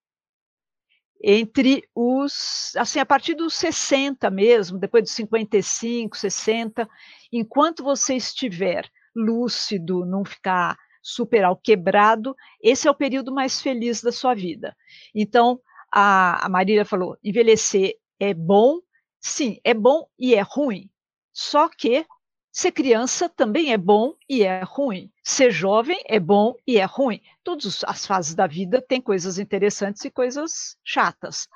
Entre 1.24 1.84
os, 1.96 2.74
assim, 2.78 3.00
a 3.00 3.06
partir 3.06 3.34
dos 3.34 3.56
60 3.56 4.30
mesmo, 4.30 4.78
depois 4.78 5.04
dos 5.04 5.14
55, 5.14 6.16
60, 6.16 6.88
enquanto 7.32 7.84
você 7.84 8.16
estiver 8.16 8.88
lúcido, 9.16 10.06
não 10.06 10.24
ficar 10.24 10.78
super 11.02 11.44
alquebrado, 11.44 12.36
esse 12.62 12.88
é 12.88 12.92
o 12.92 12.96
período 12.96 13.34
mais 13.34 13.62
feliz 13.62 14.02
da 14.02 14.12
sua 14.12 14.36
vida. 14.36 14.76
Então, 15.14 15.60
a, 15.92 16.46
a 16.46 16.50
Marília 16.50 16.84
falou, 16.84 17.18
envelhecer 17.24 17.96
é 18.20 18.34
bom, 18.34 18.80
sim, 19.20 19.60
é 19.64 19.74
bom 19.74 20.08
e 20.18 20.36
é 20.36 20.42
ruim. 20.42 20.90
Só 21.34 21.70
que 21.70 22.06
ser 22.52 22.72
criança 22.72 23.28
também 23.28 23.74
é 23.74 23.78
bom 23.78 24.14
e 24.30 24.44
é 24.44 24.64
ruim. 24.64 25.12
Ser 25.24 25.52
jovem 25.52 26.00
é 26.06 26.20
bom 26.20 26.56
e 26.66 26.78
é 26.78 26.86
ruim. 26.86 27.22
Todas 27.44 27.84
as 27.86 28.06
fases 28.06 28.34
da 28.36 28.48
vida 28.48 28.82
têm 28.82 29.02
coisas 29.02 29.38
interessantes 29.38 30.06
e 30.06 30.12
coisas 30.12 30.78
chatas. 30.84 31.48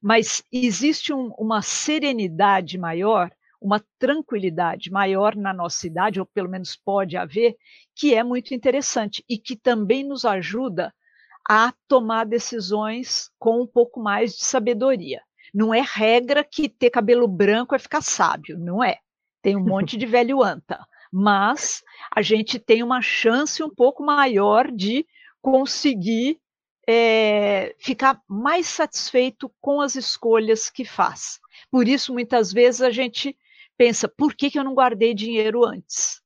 Mas 0.00 0.42
existe 0.52 1.12
um, 1.12 1.28
uma 1.38 1.60
serenidade 1.62 2.78
maior, 2.78 3.30
uma 3.60 3.84
tranquilidade 3.98 4.90
maior 4.90 5.36
na 5.36 5.52
nossa 5.52 5.86
idade, 5.86 6.20
ou 6.20 6.26
pelo 6.26 6.48
menos 6.48 6.76
pode 6.76 7.16
haver, 7.16 7.56
que 7.94 8.14
é 8.14 8.22
muito 8.22 8.54
interessante 8.54 9.24
e 9.28 9.38
que 9.38 9.56
também 9.56 10.04
nos 10.04 10.24
ajuda 10.24 10.94
a 11.48 11.72
tomar 11.88 12.24
decisões 12.24 13.30
com 13.38 13.62
um 13.62 13.66
pouco 13.66 14.00
mais 14.00 14.32
de 14.36 14.44
sabedoria. 14.44 15.22
Não 15.56 15.72
é 15.72 15.80
regra 15.80 16.44
que 16.44 16.68
ter 16.68 16.90
cabelo 16.90 17.26
branco 17.26 17.74
é 17.74 17.78
ficar 17.78 18.02
sábio, 18.02 18.58
não 18.58 18.84
é. 18.84 18.98
Tem 19.40 19.56
um 19.56 19.64
monte 19.64 19.96
de 19.96 20.04
velho 20.04 20.42
anta. 20.42 20.86
Mas 21.10 21.82
a 22.14 22.20
gente 22.20 22.58
tem 22.58 22.82
uma 22.82 23.00
chance 23.00 23.62
um 23.62 23.70
pouco 23.70 24.04
maior 24.04 24.70
de 24.70 25.06
conseguir 25.40 26.38
é, 26.86 27.74
ficar 27.78 28.20
mais 28.28 28.66
satisfeito 28.66 29.50
com 29.58 29.80
as 29.80 29.94
escolhas 29.94 30.68
que 30.68 30.84
faz. 30.84 31.40
Por 31.70 31.88
isso, 31.88 32.12
muitas 32.12 32.52
vezes, 32.52 32.82
a 32.82 32.90
gente 32.90 33.34
pensa: 33.78 34.06
por 34.06 34.34
que, 34.34 34.50
que 34.50 34.58
eu 34.58 34.64
não 34.64 34.74
guardei 34.74 35.14
dinheiro 35.14 35.64
antes? 35.64 36.20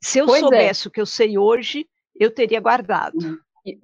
Se 0.00 0.20
eu 0.20 0.26
pois 0.26 0.38
é. 0.38 0.40
soubesse 0.40 0.86
é. 0.86 0.88
o 0.88 0.92
que 0.92 1.00
eu 1.00 1.06
sei 1.06 1.36
hoje, 1.36 1.84
eu 2.14 2.30
teria 2.30 2.60
guardado. 2.60 3.42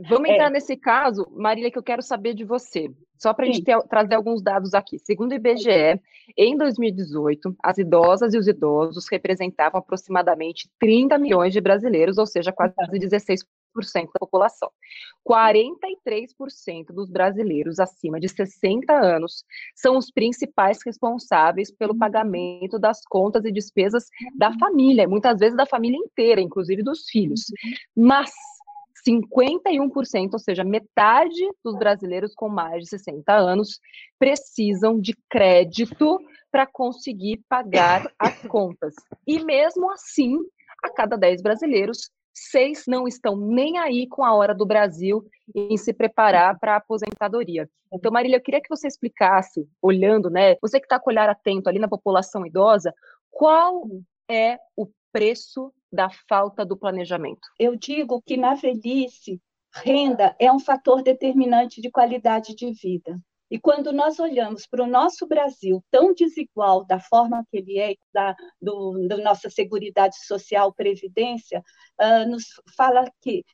Vamos 0.08 0.30
entrar 0.30 0.46
é. 0.46 0.50
nesse 0.50 0.76
caso, 0.76 1.26
Marília, 1.32 1.70
que 1.70 1.78
eu 1.78 1.82
quero 1.82 2.00
saber 2.00 2.32
de 2.32 2.44
você. 2.44 2.88
Só 3.24 3.32
para 3.32 3.46
a 3.46 3.48
gente 3.48 3.64
ter, 3.64 3.80
trazer 3.84 4.16
alguns 4.16 4.42
dados 4.42 4.74
aqui. 4.74 4.98
Segundo 4.98 5.32
o 5.32 5.34
IBGE, 5.34 5.98
em 6.36 6.58
2018, 6.58 7.56
as 7.62 7.78
idosas 7.78 8.34
e 8.34 8.38
os 8.38 8.46
idosos 8.46 9.06
representavam 9.10 9.78
aproximadamente 9.78 10.68
30 10.78 11.16
milhões 11.16 11.54
de 11.54 11.58
brasileiros, 11.58 12.18
ou 12.18 12.26
seja, 12.26 12.52
quase 12.52 12.74
16% 12.76 13.46
da 14.12 14.20
população. 14.20 14.70
43% 15.26 16.92
dos 16.94 17.10
brasileiros 17.10 17.80
acima 17.80 18.20
de 18.20 18.28
60 18.28 18.92
anos 18.92 19.42
são 19.74 19.96
os 19.96 20.10
principais 20.10 20.80
responsáveis 20.84 21.70
pelo 21.70 21.94
uhum. 21.94 21.98
pagamento 21.98 22.78
das 22.78 23.00
contas 23.06 23.42
e 23.46 23.50
despesas 23.50 24.04
da 24.36 24.50
uhum. 24.50 24.58
família, 24.58 25.08
muitas 25.08 25.38
vezes 25.38 25.56
da 25.56 25.64
família 25.64 25.96
inteira, 25.96 26.42
inclusive 26.42 26.82
dos 26.82 27.08
filhos. 27.08 27.40
Uhum. 27.96 28.04
Mas 28.04 28.30
51%, 29.06 30.32
ou 30.32 30.38
seja, 30.38 30.64
metade 30.64 31.46
dos 31.62 31.76
brasileiros 31.76 32.34
com 32.34 32.48
mais 32.48 32.84
de 32.84 32.88
60 32.88 33.32
anos 33.32 33.78
precisam 34.18 34.98
de 34.98 35.14
crédito 35.28 36.18
para 36.50 36.66
conseguir 36.66 37.42
pagar 37.48 38.10
as 38.18 38.40
contas. 38.48 38.94
E 39.26 39.42
mesmo 39.44 39.90
assim, 39.92 40.38
a 40.82 40.90
cada 40.90 41.16
10 41.16 41.42
brasileiros, 41.42 42.10
seis 42.34 42.84
não 42.86 43.06
estão 43.06 43.36
nem 43.36 43.78
aí 43.78 44.08
com 44.08 44.24
a 44.24 44.34
hora 44.34 44.54
do 44.54 44.66
Brasil 44.66 45.24
em 45.54 45.76
se 45.76 45.92
preparar 45.92 46.58
para 46.58 46.74
a 46.74 46.76
aposentadoria. 46.76 47.68
Então, 47.92 48.10
Marília, 48.10 48.38
eu 48.38 48.42
queria 48.42 48.60
que 48.60 48.68
você 48.68 48.88
explicasse, 48.88 49.68
olhando, 49.80 50.28
né, 50.28 50.56
você 50.60 50.80
que 50.80 50.86
está 50.86 50.98
com 50.98 51.10
o 51.10 51.12
olhar 51.12 51.28
atento 51.28 51.68
ali 51.68 51.78
na 51.78 51.88
população 51.88 52.44
idosa, 52.44 52.92
qual 53.30 53.86
é 54.28 54.58
o 54.76 54.88
preço 55.14 55.72
da 55.92 56.10
falta 56.28 56.66
do 56.66 56.76
planejamento? 56.76 57.46
Eu 57.56 57.76
digo 57.76 58.20
que 58.20 58.36
na 58.36 58.54
velhice, 58.54 59.40
renda 59.72 60.34
é 60.40 60.52
um 60.52 60.58
fator 60.58 61.04
determinante 61.04 61.80
de 61.80 61.88
qualidade 61.88 62.52
de 62.56 62.72
vida. 62.72 63.16
E 63.48 63.60
quando 63.60 63.92
nós 63.92 64.18
olhamos 64.18 64.66
para 64.66 64.82
o 64.82 64.88
nosso 64.88 65.28
Brasil 65.28 65.84
tão 65.88 66.12
desigual 66.12 66.84
da 66.84 66.98
forma 66.98 67.46
que 67.48 67.58
ele 67.58 67.78
é, 67.78 67.94
da 68.12 68.34
do, 68.60 69.06
nossa 69.22 69.48
Seguridade 69.48 70.16
Social, 70.26 70.72
Previdência, 70.72 71.62
uh, 72.00 72.28
nos 72.28 72.46
fala 72.76 73.08
que 73.22 73.44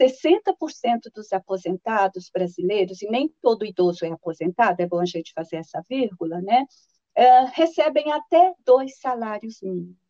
60% 0.00 1.10
dos 1.14 1.30
aposentados 1.34 2.30
brasileiros, 2.32 3.02
e 3.02 3.10
nem 3.10 3.30
todo 3.42 3.66
idoso 3.66 4.06
é 4.06 4.10
aposentado, 4.10 4.80
é 4.80 4.86
bom 4.86 5.00
a 5.00 5.04
gente 5.04 5.32
fazer 5.34 5.56
essa 5.56 5.84
vírgula, 5.86 6.40
né? 6.40 6.64
Uh, 7.18 7.50
recebem 7.52 8.10
até 8.10 8.54
dois 8.64 8.98
salários 8.98 9.60
mínimos. 9.60 10.00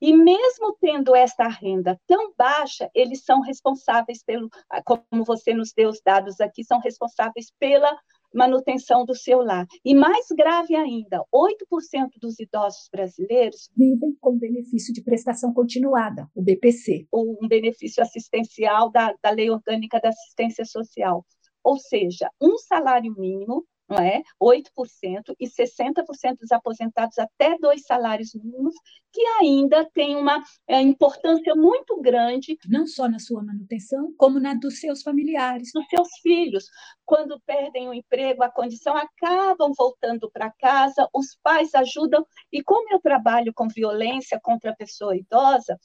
E 0.00 0.14
mesmo 0.14 0.76
tendo 0.80 1.14
esta 1.14 1.48
renda 1.48 1.98
tão 2.06 2.32
baixa, 2.36 2.90
eles 2.94 3.24
são 3.24 3.40
responsáveis 3.40 4.22
pelo, 4.22 4.48
como 4.84 5.24
você 5.24 5.54
nos 5.54 5.72
deu 5.72 5.88
os 5.88 6.00
dados 6.04 6.40
aqui, 6.40 6.64
são 6.64 6.78
responsáveis 6.80 7.52
pela 7.58 7.96
manutenção 8.34 9.04
do 9.04 9.14
seu 9.14 9.40
lar. 9.40 9.66
E 9.84 9.94
mais 9.94 10.26
grave 10.36 10.74
ainda, 10.74 11.24
8% 11.32 12.10
dos 12.20 12.38
idosos 12.38 12.88
brasileiros 12.92 13.70
vivem 13.76 14.14
com 14.20 14.38
benefício 14.38 14.92
de 14.92 15.02
prestação 15.02 15.52
continuada, 15.52 16.28
o 16.34 16.42
BPC. 16.42 17.06
Ou 17.10 17.38
um 17.42 17.48
benefício 17.48 18.02
assistencial 18.02 18.90
da, 18.90 19.14
da 19.22 19.30
Lei 19.30 19.50
Orgânica 19.50 20.00
da 20.00 20.10
Assistência 20.10 20.64
Social. 20.64 21.24
Ou 21.64 21.78
seja, 21.78 22.30
um 22.40 22.58
salário 22.58 23.14
mínimo 23.16 23.64
não 23.88 23.98
é? 23.98 24.22
8% 24.40 25.34
e 25.38 25.46
60% 25.48 26.38
dos 26.40 26.50
aposentados 26.50 27.18
até 27.18 27.56
dois 27.58 27.82
salários 27.82 28.34
mínimos, 28.34 28.74
que 29.12 29.20
ainda 29.40 29.88
tem 29.94 30.16
uma 30.16 30.42
é, 30.66 30.80
importância 30.80 31.54
muito 31.54 32.00
grande. 32.00 32.58
Não 32.68 32.86
só 32.86 33.08
na 33.08 33.18
sua 33.18 33.42
manutenção, 33.42 34.12
como 34.16 34.40
na 34.40 34.54
dos 34.54 34.80
seus 34.80 35.02
familiares. 35.02 35.70
Dos 35.72 35.86
seus 35.88 36.08
filhos. 36.22 36.66
Quando 37.04 37.40
perdem 37.46 37.88
o 37.88 37.94
emprego, 37.94 38.42
a 38.42 38.50
condição, 38.50 38.96
acabam 38.96 39.72
voltando 39.76 40.30
para 40.30 40.52
casa, 40.58 41.08
os 41.14 41.36
pais 41.42 41.74
ajudam. 41.74 42.26
E 42.52 42.62
como 42.62 42.92
eu 42.92 43.00
trabalho 43.00 43.52
com 43.54 43.68
violência 43.68 44.40
contra 44.42 44.70
a 44.72 44.76
pessoa 44.76 45.16
idosa, 45.16 45.78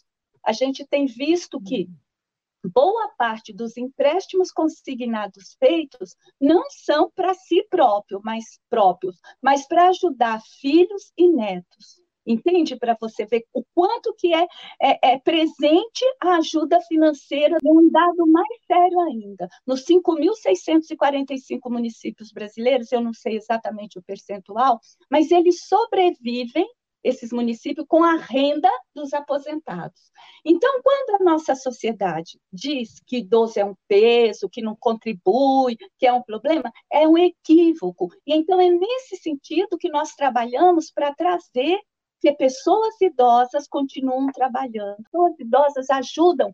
a 0.43 0.51
gente 0.51 0.85
tem 0.87 1.05
visto 1.05 1.61
que 1.61 1.87
boa 2.63 3.09
parte 3.17 3.53
dos 3.53 3.77
empréstimos 3.77 4.51
consignados 4.51 5.55
feitos 5.59 6.15
não 6.39 6.63
são 6.69 7.09
para 7.11 7.33
si 7.33 7.63
próprio, 7.69 8.21
mas 8.23 8.59
próprios, 8.69 9.17
mas 9.41 9.67
para 9.67 9.89
ajudar 9.89 10.41
filhos 10.59 11.11
e 11.17 11.27
netos. 11.27 12.01
Entende? 12.25 12.75
Para 12.75 12.95
você 12.99 13.25
ver 13.25 13.43
o 13.51 13.63
quanto 13.73 14.13
que 14.15 14.33
é, 14.33 14.47
é, 14.79 15.13
é, 15.13 15.19
presente 15.19 16.05
a 16.21 16.35
ajuda 16.35 16.79
financeira, 16.81 17.57
um 17.65 17.89
dado 17.89 18.27
mais 18.27 18.47
sério 18.67 18.99
ainda. 19.01 19.49
Nos 19.65 19.83
5.645 19.85 21.59
municípios 21.71 22.31
brasileiros, 22.31 22.91
eu 22.91 23.01
não 23.01 23.13
sei 23.13 23.37
exatamente 23.37 23.97
o 23.97 24.03
percentual, 24.03 24.79
mas 25.09 25.31
eles 25.31 25.67
sobrevivem 25.67 26.67
esses 27.03 27.31
municípios 27.31 27.85
com 27.87 28.03
a 28.03 28.15
renda 28.15 28.69
dos 28.93 29.13
aposentados. 29.13 30.11
Então, 30.45 30.81
quando 30.83 31.21
a 31.21 31.23
nossa 31.23 31.55
sociedade 31.55 32.39
diz 32.51 32.99
que 33.05 33.17
idoso 33.17 33.59
é 33.59 33.65
um 33.65 33.75
peso, 33.87 34.49
que 34.49 34.61
não 34.61 34.75
contribui, 34.79 35.77
que 35.97 36.05
é 36.05 36.13
um 36.13 36.21
problema, 36.21 36.71
é 36.91 37.07
um 37.07 37.17
equívoco. 37.17 38.09
E 38.25 38.33
então 38.33 38.59
é 38.59 38.69
nesse 38.69 39.17
sentido 39.17 39.77
que 39.77 39.89
nós 39.89 40.13
trabalhamos 40.13 40.91
para 40.91 41.13
trazer 41.13 41.79
que 42.19 42.31
pessoas 42.33 43.01
idosas 43.01 43.67
continuam 43.67 44.27
trabalhando. 44.27 44.97
Pessoas 45.03 45.39
idosas 45.39 45.89
ajudam 45.89 46.53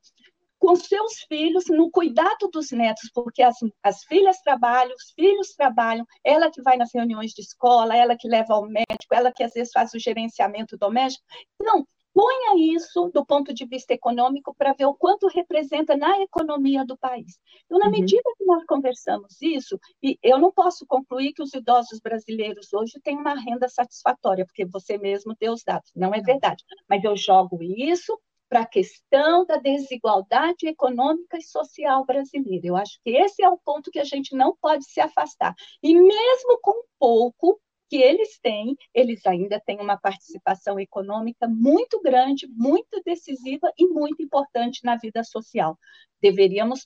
com 0.60 0.76
seus 0.76 1.20
filhos 1.28 1.66
no 1.70 1.90
cuidado 1.92 2.50
dos 2.52 2.72
netos, 2.72 3.10
porque 3.14 3.42
as, 3.42 3.56
as 3.84 4.04
filhas 4.04 4.40
trabalham, 4.42 4.94
os 4.96 5.12
filhos 5.14 5.54
trabalham, 5.56 6.06
ela 6.24 6.52
que 6.52 6.62
vai 6.62 6.78
nas 6.78 6.90
reuniões 6.94 7.32
de 7.32 7.42
escola, 7.42 7.96
ela 7.96 8.16
que 8.18 8.28
leva 8.28 8.54
ao 8.54 8.68
médico, 8.68 9.14
ela 9.14 9.32
que 9.32 9.44
às 9.44 9.54
vezes 9.54 9.72
faz 9.72 9.94
o 9.94 10.00
gerenciamento 10.00 10.78
doméstico. 10.78 11.26
Então, 11.62 11.86
ponha 12.18 12.76
isso 12.76 13.12
do 13.14 13.24
ponto 13.24 13.54
de 13.54 13.64
vista 13.68 13.94
econômico 13.94 14.56
para 14.58 14.74
ver 14.74 14.86
o 14.86 14.96
quanto 14.96 15.28
representa 15.28 15.96
na 15.96 16.20
economia 16.20 16.84
do 16.84 16.98
país. 16.98 17.38
Então, 17.66 17.78
na 17.78 17.86
uhum. 17.86 17.92
medida 17.92 18.24
que 18.36 18.44
nós 18.44 18.66
conversamos 18.66 19.40
isso, 19.40 19.80
e 20.02 20.18
eu 20.24 20.40
não 20.40 20.52
posso 20.52 20.84
concluir 20.88 21.32
que 21.34 21.44
os 21.44 21.54
idosos 21.54 22.00
brasileiros 22.00 22.74
hoje 22.74 23.00
têm 23.04 23.16
uma 23.16 23.36
renda 23.36 23.70
satisfatória, 23.70 24.46
porque 24.48 24.66
você 24.66 24.98
mesmo 24.98 25.36
deu 25.40 25.54
os 25.54 25.64
dados, 25.64 25.92
não 25.96 26.12
é 26.12 26.20
verdade, 26.20 26.64
mas 26.90 27.04
eu 27.04 27.16
jogo 27.16 27.62
isso 27.62 28.20
para 28.50 28.62
a 28.62 28.68
questão 28.68 29.46
da 29.46 29.58
desigualdade 29.58 30.68
econômica 30.68 31.38
e 31.38 31.44
social 31.44 32.06
brasileira. 32.06 32.68
Eu 32.68 32.78
acho 32.78 33.00
que 33.04 33.12
esse 33.12 33.44
é 33.44 33.50
o 33.50 33.58
ponto 33.58 33.92
que 33.92 34.00
a 34.00 34.04
gente 34.04 34.36
não 34.36 34.56
pode 34.62 34.86
se 34.86 35.00
afastar. 35.00 35.54
E 35.84 35.94
mesmo 35.94 36.60
com 36.62 36.84
pouco 37.00 37.60
que 37.90 37.98
eles 37.98 38.40
têm, 38.40 38.76
eles 38.94 39.26
ainda 39.26 39.62
têm 39.66 39.80
uma 39.80 39.98
participação 39.98 40.80
econômica 40.80 41.48
muito 41.48 42.02
grande, 42.02 42.48
muito 42.50 43.02
decisiva 43.06 43.72
e 43.78 43.88
muito 43.88 44.22
importante 44.22 44.82
na 44.84 44.98
vida 44.98 45.24
social. 45.24 45.78
Deveríamos 46.22 46.84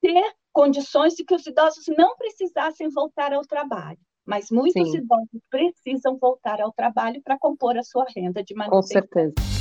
ter 0.00 0.32
condições 0.52 1.14
de 1.14 1.24
que 1.24 1.34
os 1.34 1.46
idosos 1.46 1.84
não 1.96 2.16
precisassem 2.16 2.88
voltar 2.90 3.32
ao 3.32 3.42
trabalho. 3.42 3.98
Mas 4.24 4.50
muitos 4.50 4.90
Sim. 4.90 4.98
idosos 4.98 5.40
precisam 5.50 6.16
voltar 6.16 6.60
ao 6.60 6.72
trabalho 6.72 7.20
para 7.22 7.38
compor 7.38 7.76
a 7.76 7.82
sua 7.82 8.04
renda 8.14 8.44
de 8.44 8.54
manutenção. 8.54 9.00
Com 9.02 9.08
certeza. 9.08 9.59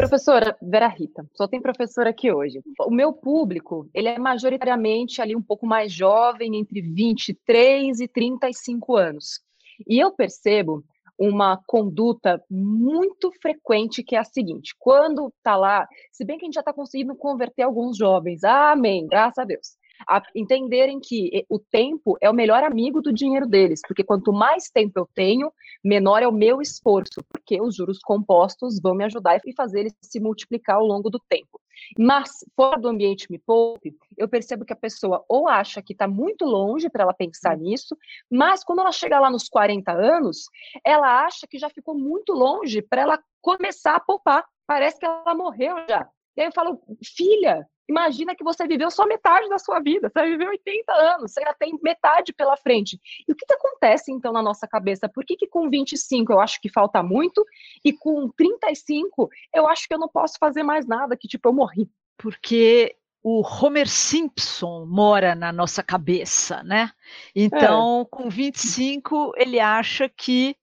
Professora 0.00 0.56
Vera 0.62 0.88
Rita, 0.88 1.26
só 1.34 1.46
tem 1.46 1.60
professora 1.60 2.08
aqui 2.08 2.32
hoje. 2.32 2.62
O 2.86 2.90
meu 2.90 3.12
público, 3.12 3.86
ele 3.92 4.08
é 4.08 4.18
majoritariamente 4.18 5.20
ali 5.20 5.36
um 5.36 5.42
pouco 5.42 5.66
mais 5.66 5.92
jovem, 5.92 6.56
entre 6.56 6.80
23 6.80 8.00
e 8.00 8.08
35 8.08 8.96
anos. 8.96 9.40
E 9.86 9.98
eu 9.98 10.10
percebo 10.10 10.82
uma 11.18 11.60
conduta 11.66 12.42
muito 12.50 13.30
frequente 13.42 14.02
que 14.02 14.16
é 14.16 14.18
a 14.18 14.24
seguinte: 14.24 14.74
quando 14.78 15.30
tá 15.42 15.54
lá, 15.54 15.86
se 16.10 16.24
bem 16.24 16.38
que 16.38 16.44
a 16.44 16.46
gente 16.46 16.54
já 16.54 16.60
está 16.60 16.72
conseguindo 16.72 17.14
converter 17.14 17.62
alguns 17.62 17.98
jovens, 17.98 18.42
amém, 18.42 19.06
graças 19.06 19.38
a 19.38 19.44
Deus 19.44 19.79
a 20.08 20.22
entenderem 20.34 21.00
que 21.00 21.44
o 21.48 21.58
tempo 21.58 22.16
é 22.20 22.28
o 22.28 22.34
melhor 22.34 22.62
amigo 22.62 23.00
do 23.00 23.12
dinheiro 23.12 23.46
deles, 23.46 23.80
porque 23.86 24.04
quanto 24.04 24.32
mais 24.32 24.70
tempo 24.70 24.98
eu 24.98 25.08
tenho, 25.14 25.52
menor 25.82 26.22
é 26.22 26.28
o 26.28 26.32
meu 26.32 26.60
esforço, 26.60 27.24
porque 27.28 27.60
os 27.60 27.74
juros 27.74 27.98
compostos 27.98 28.80
vão 28.80 28.94
me 28.94 29.04
ajudar 29.04 29.40
e 29.44 29.54
fazer 29.54 29.80
eles 29.80 29.94
se 30.00 30.20
multiplicar 30.20 30.76
ao 30.76 30.86
longo 30.86 31.10
do 31.10 31.18
tempo. 31.18 31.60
Mas, 31.98 32.44
fora 32.54 32.78
do 32.78 32.88
ambiente 32.88 33.30
me 33.30 33.38
poupe, 33.38 33.96
eu 34.16 34.28
percebo 34.28 34.66
que 34.66 34.72
a 34.72 34.76
pessoa 34.76 35.24
ou 35.26 35.48
acha 35.48 35.80
que 35.80 35.94
está 35.94 36.06
muito 36.06 36.44
longe 36.44 36.90
para 36.90 37.04
ela 37.04 37.14
pensar 37.14 37.56
nisso, 37.56 37.96
mas 38.30 38.62
quando 38.62 38.80
ela 38.80 38.92
chega 38.92 39.18
lá 39.18 39.30
nos 39.30 39.48
40 39.48 39.90
anos, 39.90 40.44
ela 40.84 41.24
acha 41.24 41.46
que 41.46 41.58
já 41.58 41.70
ficou 41.70 41.94
muito 41.96 42.32
longe 42.32 42.82
para 42.82 43.02
ela 43.02 43.18
começar 43.40 43.96
a 43.96 44.00
poupar. 44.00 44.44
Parece 44.66 44.98
que 44.98 45.06
ela 45.06 45.34
morreu 45.34 45.74
já. 45.88 46.06
E 46.36 46.40
aí 46.40 46.48
eu 46.48 46.52
falo, 46.52 46.80
filha, 47.02 47.66
Imagina 47.90 48.36
que 48.36 48.44
você 48.44 48.68
viveu 48.68 48.88
só 48.88 49.04
metade 49.04 49.48
da 49.48 49.58
sua 49.58 49.80
vida, 49.80 50.08
você 50.08 50.24
viveu 50.24 50.48
80 50.50 50.92
anos, 50.92 51.32
você 51.32 51.40
ainda 51.40 51.56
tem 51.58 51.76
metade 51.82 52.32
pela 52.32 52.56
frente. 52.56 52.96
E 53.26 53.32
o 53.32 53.34
que, 53.34 53.44
que 53.44 53.52
acontece 53.52 54.12
então 54.12 54.32
na 54.32 54.40
nossa 54.40 54.68
cabeça? 54.68 55.08
Por 55.08 55.24
que, 55.24 55.36
que 55.36 55.48
com 55.48 55.68
25 55.68 56.32
eu 56.32 56.40
acho 56.40 56.60
que 56.60 56.70
falta 56.70 57.02
muito 57.02 57.44
e 57.84 57.92
com 57.92 58.28
35 58.28 59.28
eu 59.52 59.66
acho 59.66 59.88
que 59.88 59.94
eu 59.94 59.98
não 59.98 60.08
posso 60.08 60.38
fazer 60.38 60.62
mais 60.62 60.86
nada, 60.86 61.16
que 61.16 61.26
tipo 61.26 61.48
eu 61.48 61.52
morri? 61.52 61.90
Porque 62.16 62.94
o 63.24 63.42
Homer 63.42 63.88
Simpson 63.88 64.86
mora 64.86 65.34
na 65.34 65.52
nossa 65.52 65.82
cabeça, 65.82 66.62
né? 66.62 66.92
Então, 67.34 68.02
é. 68.02 68.04
com 68.08 68.30
25, 68.30 69.32
ele 69.36 69.58
acha 69.58 70.08
que 70.08 70.54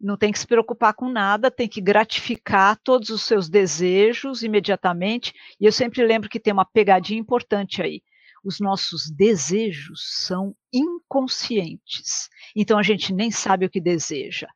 não 0.00 0.16
tem 0.16 0.30
que 0.30 0.38
se 0.38 0.46
preocupar 0.46 0.94
com 0.94 1.08
nada, 1.08 1.50
tem 1.50 1.68
que 1.68 1.80
gratificar 1.80 2.78
todos 2.82 3.10
os 3.10 3.22
seus 3.22 3.48
desejos 3.48 4.42
imediatamente. 4.42 5.32
E 5.60 5.66
eu 5.66 5.72
sempre 5.72 6.04
lembro 6.06 6.28
que 6.28 6.38
tem 6.38 6.52
uma 6.52 6.64
pegadinha 6.64 7.18
importante 7.18 7.82
aí. 7.82 8.02
Os 8.44 8.60
nossos 8.60 9.10
desejos 9.10 10.00
são 10.24 10.54
inconscientes. 10.72 12.28
Então 12.54 12.78
a 12.78 12.82
gente 12.82 13.12
nem 13.12 13.30
sabe 13.30 13.66
o 13.66 13.70
que 13.70 13.80
deseja. 13.80 14.46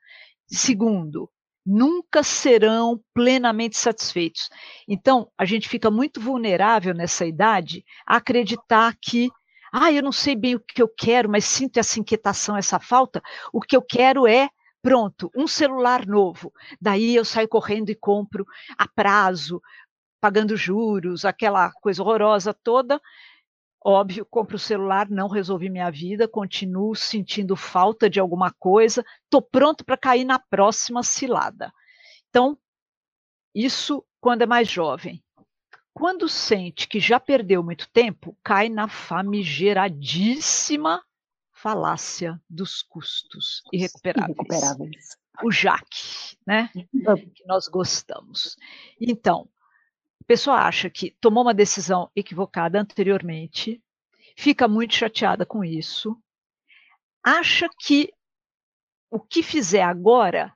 Segundo, 0.46 1.28
nunca 1.66 2.22
serão 2.22 3.00
plenamente 3.12 3.76
satisfeitos. 3.76 4.48
Então 4.88 5.28
a 5.36 5.44
gente 5.44 5.68
fica 5.68 5.90
muito 5.90 6.20
vulnerável 6.20 6.94
nessa 6.94 7.26
idade 7.26 7.84
a 8.06 8.16
acreditar 8.16 8.96
que 9.00 9.28
ah, 9.72 9.90
eu 9.90 10.02
não 10.02 10.12
sei 10.12 10.36
bem 10.36 10.54
o 10.54 10.60
que 10.60 10.82
eu 10.82 10.88
quero, 10.88 11.30
mas 11.30 11.46
sinto 11.46 11.78
essa 11.78 11.98
inquietação, 11.98 12.56
essa 12.56 12.78
falta. 12.78 13.22
O 13.52 13.60
que 13.60 13.74
eu 13.74 13.80
quero 13.80 14.26
é 14.26 14.50
Pronto, 14.82 15.30
um 15.34 15.46
celular 15.46 16.06
novo. 16.06 16.52
Daí 16.80 17.14
eu 17.14 17.24
saio 17.24 17.48
correndo 17.48 17.90
e 17.90 17.94
compro 17.94 18.44
a 18.76 18.88
prazo, 18.88 19.62
pagando 20.20 20.56
juros, 20.56 21.24
aquela 21.24 21.70
coisa 21.70 22.02
horrorosa 22.02 22.52
toda. 22.52 23.00
Óbvio, 23.84 24.26
compro 24.28 24.56
o 24.56 24.58
celular, 24.58 25.08
não 25.08 25.28
resolvi 25.28 25.70
minha 25.70 25.88
vida, 25.90 26.26
continuo 26.28 26.96
sentindo 26.96 27.56
falta 27.56 28.10
de 28.10 28.20
alguma 28.20 28.52
coisa, 28.52 29.04
estou 29.24 29.42
pronto 29.42 29.84
para 29.84 29.96
cair 29.96 30.24
na 30.24 30.38
próxima 30.38 31.02
cilada. 31.02 31.72
Então, 32.28 32.56
isso 33.54 34.04
quando 34.20 34.42
é 34.42 34.46
mais 34.46 34.68
jovem. 34.68 35.22
Quando 35.92 36.28
sente 36.28 36.88
que 36.88 36.98
já 36.98 37.20
perdeu 37.20 37.62
muito 37.62 37.88
tempo, 37.90 38.36
cai 38.42 38.68
na 38.68 38.88
famigeradíssima 38.88 41.04
falácia 41.62 42.42
dos 42.50 42.82
custos 42.82 43.62
irrecuperáveis. 43.72 44.36
irrecuperáveis. 44.36 45.16
O 45.44 45.50
JAC, 45.52 46.36
né? 46.44 46.68
que 46.74 47.46
nós 47.46 47.68
gostamos. 47.68 48.56
Então, 49.00 49.48
a 50.20 50.24
pessoa 50.24 50.56
acha 50.56 50.90
que 50.90 51.16
tomou 51.20 51.44
uma 51.44 51.54
decisão 51.54 52.10
equivocada 52.16 52.80
anteriormente, 52.80 53.80
fica 54.36 54.66
muito 54.66 54.94
chateada 54.94 55.46
com 55.46 55.64
isso, 55.64 56.20
acha 57.24 57.68
que 57.78 58.12
o 59.08 59.20
que 59.20 59.42
fizer 59.42 59.82
agora, 59.82 60.52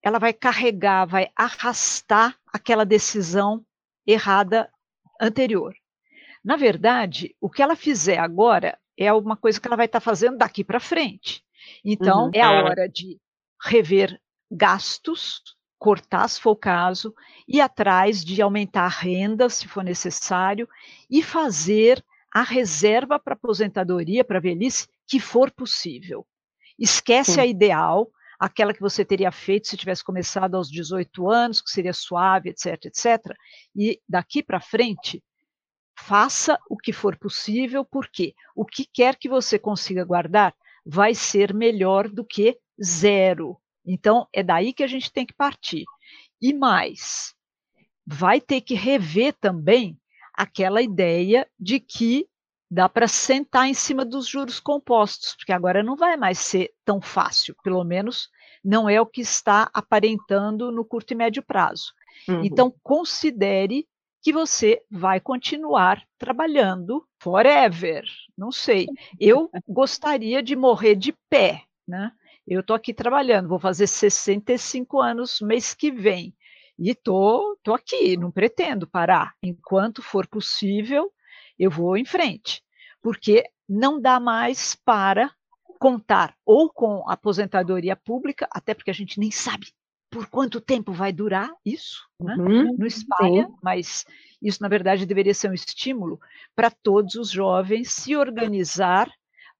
ela 0.00 0.20
vai 0.20 0.32
carregar, 0.32 1.06
vai 1.06 1.28
arrastar 1.34 2.38
aquela 2.52 2.86
decisão 2.86 3.66
errada 4.06 4.72
anterior. 5.20 5.74
Na 6.44 6.56
verdade, 6.56 7.34
o 7.40 7.50
que 7.50 7.62
ela 7.62 7.74
fizer 7.74 8.18
agora 8.18 8.78
é 8.96 9.12
uma 9.12 9.36
coisa 9.36 9.60
que 9.60 9.66
ela 9.66 9.76
vai 9.76 9.86
estar 9.86 10.00
tá 10.00 10.04
fazendo 10.04 10.38
daqui 10.38 10.64
para 10.64 10.80
frente. 10.80 11.44
Então, 11.84 12.26
uhum. 12.26 12.30
é 12.34 12.40
a 12.40 12.52
hora 12.52 12.88
de 12.88 13.18
rever 13.62 14.20
gastos, 14.50 15.42
cortar, 15.78 16.28
se 16.28 16.40
for 16.40 16.52
o 16.52 16.56
caso, 16.56 17.14
ir 17.46 17.60
atrás 17.60 18.24
de 18.24 18.40
aumentar 18.40 18.84
a 18.84 18.88
renda, 18.88 19.48
se 19.48 19.68
for 19.68 19.84
necessário, 19.84 20.68
e 21.10 21.22
fazer 21.22 22.04
a 22.32 22.42
reserva 22.42 23.18
para 23.18 23.34
aposentadoria, 23.34 24.24
para 24.24 24.40
velhice, 24.40 24.88
que 25.06 25.20
for 25.20 25.50
possível. 25.50 26.26
Esquece 26.78 27.34
Sim. 27.34 27.40
a 27.40 27.46
ideal, 27.46 28.10
aquela 28.38 28.74
que 28.74 28.80
você 28.80 29.04
teria 29.04 29.32
feito 29.32 29.68
se 29.68 29.76
tivesse 29.76 30.04
começado 30.04 30.54
aos 30.54 30.70
18 30.70 31.30
anos, 31.30 31.62
que 31.62 31.70
seria 31.70 31.92
suave, 31.92 32.50
etc, 32.50 32.84
etc. 32.86 33.34
E 33.74 34.00
daqui 34.08 34.42
para 34.42 34.60
frente, 34.60 35.22
Faça 35.98 36.58
o 36.68 36.76
que 36.76 36.92
for 36.92 37.16
possível, 37.16 37.84
porque 37.84 38.34
o 38.54 38.64
que 38.64 38.84
quer 38.84 39.16
que 39.16 39.28
você 39.28 39.58
consiga 39.58 40.04
guardar 40.04 40.54
vai 40.84 41.14
ser 41.14 41.54
melhor 41.54 42.08
do 42.08 42.24
que 42.24 42.58
zero. 42.82 43.56
Então, 43.84 44.28
é 44.32 44.42
daí 44.42 44.72
que 44.72 44.82
a 44.82 44.86
gente 44.86 45.12
tem 45.12 45.24
que 45.24 45.34
partir. 45.34 45.84
E 46.40 46.52
mais, 46.52 47.34
vai 48.06 48.40
ter 48.40 48.60
que 48.60 48.74
rever 48.74 49.34
também 49.40 49.98
aquela 50.34 50.82
ideia 50.82 51.48
de 51.58 51.80
que 51.80 52.28
dá 52.70 52.88
para 52.88 53.08
sentar 53.08 53.68
em 53.68 53.74
cima 53.74 54.04
dos 54.04 54.28
juros 54.28 54.60
compostos, 54.60 55.34
porque 55.34 55.52
agora 55.52 55.82
não 55.82 55.96
vai 55.96 56.16
mais 56.16 56.38
ser 56.38 56.72
tão 56.84 57.00
fácil, 57.00 57.54
pelo 57.62 57.82
menos 57.84 58.28
não 58.62 58.88
é 58.88 59.00
o 59.00 59.06
que 59.06 59.20
está 59.20 59.70
aparentando 59.72 60.72
no 60.72 60.84
curto 60.84 61.12
e 61.12 61.14
médio 61.14 61.42
prazo. 61.42 61.92
Uhum. 62.28 62.44
Então, 62.44 62.74
considere 62.82 63.88
que 64.26 64.32
você 64.32 64.82
vai 64.90 65.20
continuar 65.20 66.02
trabalhando 66.18 67.06
forever. 67.20 68.02
Não 68.36 68.50
sei. 68.50 68.88
Eu 69.20 69.48
gostaria 69.68 70.42
de 70.42 70.56
morrer 70.56 70.96
de 70.96 71.12
pé, 71.30 71.62
né? 71.86 72.10
Eu 72.44 72.58
estou 72.58 72.74
aqui 72.74 72.92
trabalhando, 72.92 73.48
vou 73.48 73.60
fazer 73.60 73.86
65 73.86 75.00
anos 75.00 75.40
mês 75.40 75.74
que 75.74 75.92
vem. 75.92 76.34
E 76.76 76.92
tô, 76.92 77.56
tô 77.62 77.72
aqui, 77.72 78.16
não 78.16 78.32
pretendo 78.32 78.84
parar. 78.84 79.32
Enquanto 79.40 80.02
for 80.02 80.26
possível, 80.26 81.08
eu 81.56 81.70
vou 81.70 81.96
em 81.96 82.04
frente. 82.04 82.64
Porque 83.00 83.44
não 83.68 84.00
dá 84.00 84.18
mais 84.18 84.74
para 84.74 85.30
contar 85.78 86.34
ou 86.44 86.68
com 86.68 87.08
aposentadoria 87.08 87.94
pública, 87.94 88.48
até 88.50 88.74
porque 88.74 88.90
a 88.90 88.94
gente 88.94 89.20
nem 89.20 89.30
sabe 89.30 89.68
por 90.16 90.26
quanto 90.28 90.62
tempo 90.62 90.94
vai 90.94 91.12
durar 91.12 91.50
isso, 91.62 92.08
né? 92.18 92.34
uhum, 92.38 92.74
não 92.78 92.86
espalha, 92.86 93.46
sim. 93.46 93.54
mas 93.62 94.06
isso 94.40 94.62
na 94.62 94.68
verdade 94.68 95.04
deveria 95.04 95.34
ser 95.34 95.50
um 95.50 95.54
estímulo 95.54 96.18
para 96.54 96.70
todos 96.70 97.16
os 97.16 97.30
jovens 97.30 97.92
se 97.92 98.16
organizar 98.16 99.12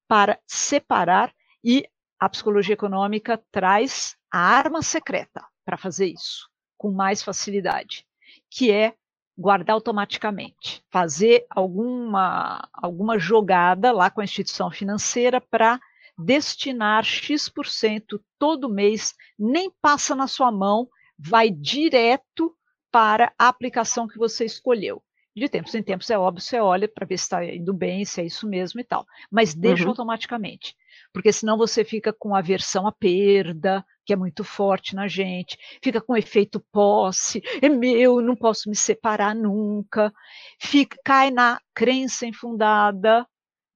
para 0.07 0.39
separar 0.47 1.31
e 1.63 1.87
a 2.19 2.27
psicologia 2.27 2.73
econômica 2.73 3.39
traz 3.51 4.17
a 4.31 4.39
arma 4.39 4.81
secreta 4.81 5.45
para 5.63 5.77
fazer 5.77 6.07
isso 6.07 6.49
com 6.75 6.91
mais 6.91 7.21
facilidade, 7.21 8.03
que 8.49 8.71
é 8.71 8.95
guardar 9.37 9.75
automaticamente, 9.75 10.83
fazer 10.89 11.45
alguma 11.51 12.67
alguma 12.73 13.19
jogada 13.19 13.91
lá 13.91 14.09
com 14.09 14.21
a 14.21 14.23
instituição 14.23 14.71
financeira 14.71 15.39
para 15.39 15.79
destinar 16.17 17.03
X% 17.03 18.19
todo 18.39 18.69
mês, 18.69 19.13
nem 19.37 19.71
passa 19.81 20.15
na 20.15 20.27
sua 20.27 20.51
mão, 20.51 20.87
vai 21.17 21.49
direto 21.49 22.55
para 22.91 23.33
a 23.37 23.47
aplicação 23.47 24.07
que 24.07 24.17
você 24.17 24.45
escolheu. 24.45 25.01
De 25.35 25.47
tempos 25.47 25.75
em 25.75 25.83
tempos, 25.83 26.09
é 26.09 26.17
óbvio, 26.17 26.41
você 26.41 26.59
olha 26.59 26.87
para 26.87 27.05
ver 27.05 27.15
se 27.15 27.25
está 27.25 27.45
indo 27.45 27.71
bem, 27.71 28.03
se 28.03 28.19
é 28.21 28.25
isso 28.25 28.47
mesmo 28.49 28.81
e 28.81 28.83
tal. 28.83 29.05
Mas 29.29 29.53
deixa 29.53 29.83
uhum. 29.83 29.89
automaticamente. 29.89 30.75
Porque 31.13 31.31
senão 31.31 31.59
você 31.59 31.85
fica 31.85 32.11
com 32.11 32.33
aversão 32.33 32.87
à 32.87 32.91
perda, 32.91 33.85
que 34.03 34.13
é 34.13 34.15
muito 34.15 34.43
forte 34.43 34.95
na 34.95 35.07
gente, 35.07 35.55
fica 35.79 36.01
com 36.01 36.17
efeito 36.17 36.59
posse, 36.71 37.43
é 37.61 37.69
meu, 37.69 38.19
não 38.19 38.35
posso 38.35 38.67
me 38.67 38.75
separar 38.75 39.35
nunca, 39.35 40.11
fica, 40.59 40.97
cai 41.05 41.29
na 41.29 41.61
crença 41.71 42.25
infundada, 42.25 43.23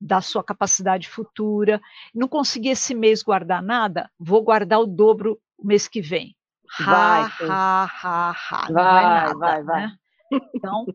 da 0.01 0.19
sua 0.19 0.43
capacidade 0.43 1.07
futura. 1.07 1.79
Não 2.13 2.27
consegui 2.27 2.69
esse 2.69 2.95
mês 2.95 3.21
guardar 3.21 3.61
nada, 3.61 4.09
vou 4.19 4.41
guardar 4.41 4.79
o 4.79 4.87
dobro 4.87 5.39
o 5.57 5.67
mês 5.67 5.87
que 5.87 6.01
vem. 6.01 6.35
Vai, 6.79 7.21
ha, 7.21 7.29
ha, 7.41 7.83
ha, 7.85 8.31
ha. 8.31 8.71
Vai, 8.71 8.73
vai 8.73 9.03
nada, 9.03 9.37
vai, 9.37 9.63
vai. 9.63 9.81
Né? 9.81 9.97
Então, 10.55 10.85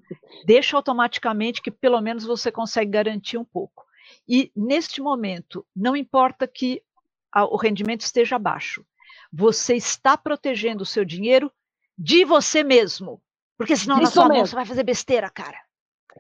deixa 0.44 0.76
automaticamente 0.76 1.60
que 1.60 1.70
pelo 1.70 2.00
menos 2.00 2.24
você 2.24 2.50
consegue 2.50 2.90
garantir 2.90 3.36
um 3.36 3.44
pouco. 3.44 3.84
E 4.26 4.50
neste 4.56 5.00
momento, 5.00 5.64
não 5.74 5.94
importa 5.94 6.46
que 6.48 6.82
a, 7.30 7.44
o 7.44 7.56
rendimento 7.56 8.00
esteja 8.00 8.38
baixo, 8.38 8.84
você 9.30 9.76
está 9.76 10.16
protegendo 10.16 10.82
o 10.82 10.86
seu 10.86 11.04
dinheiro 11.04 11.52
de 11.98 12.24
você 12.24 12.64
mesmo. 12.64 13.20
Porque 13.58 13.76
senão 13.76 13.96
Isso 13.96 14.04
na 14.04 14.10
sua 14.10 14.28
mão 14.28 14.46
você 14.46 14.54
vai 14.54 14.66
fazer 14.66 14.82
besteira, 14.82 15.30
cara. 15.30 15.58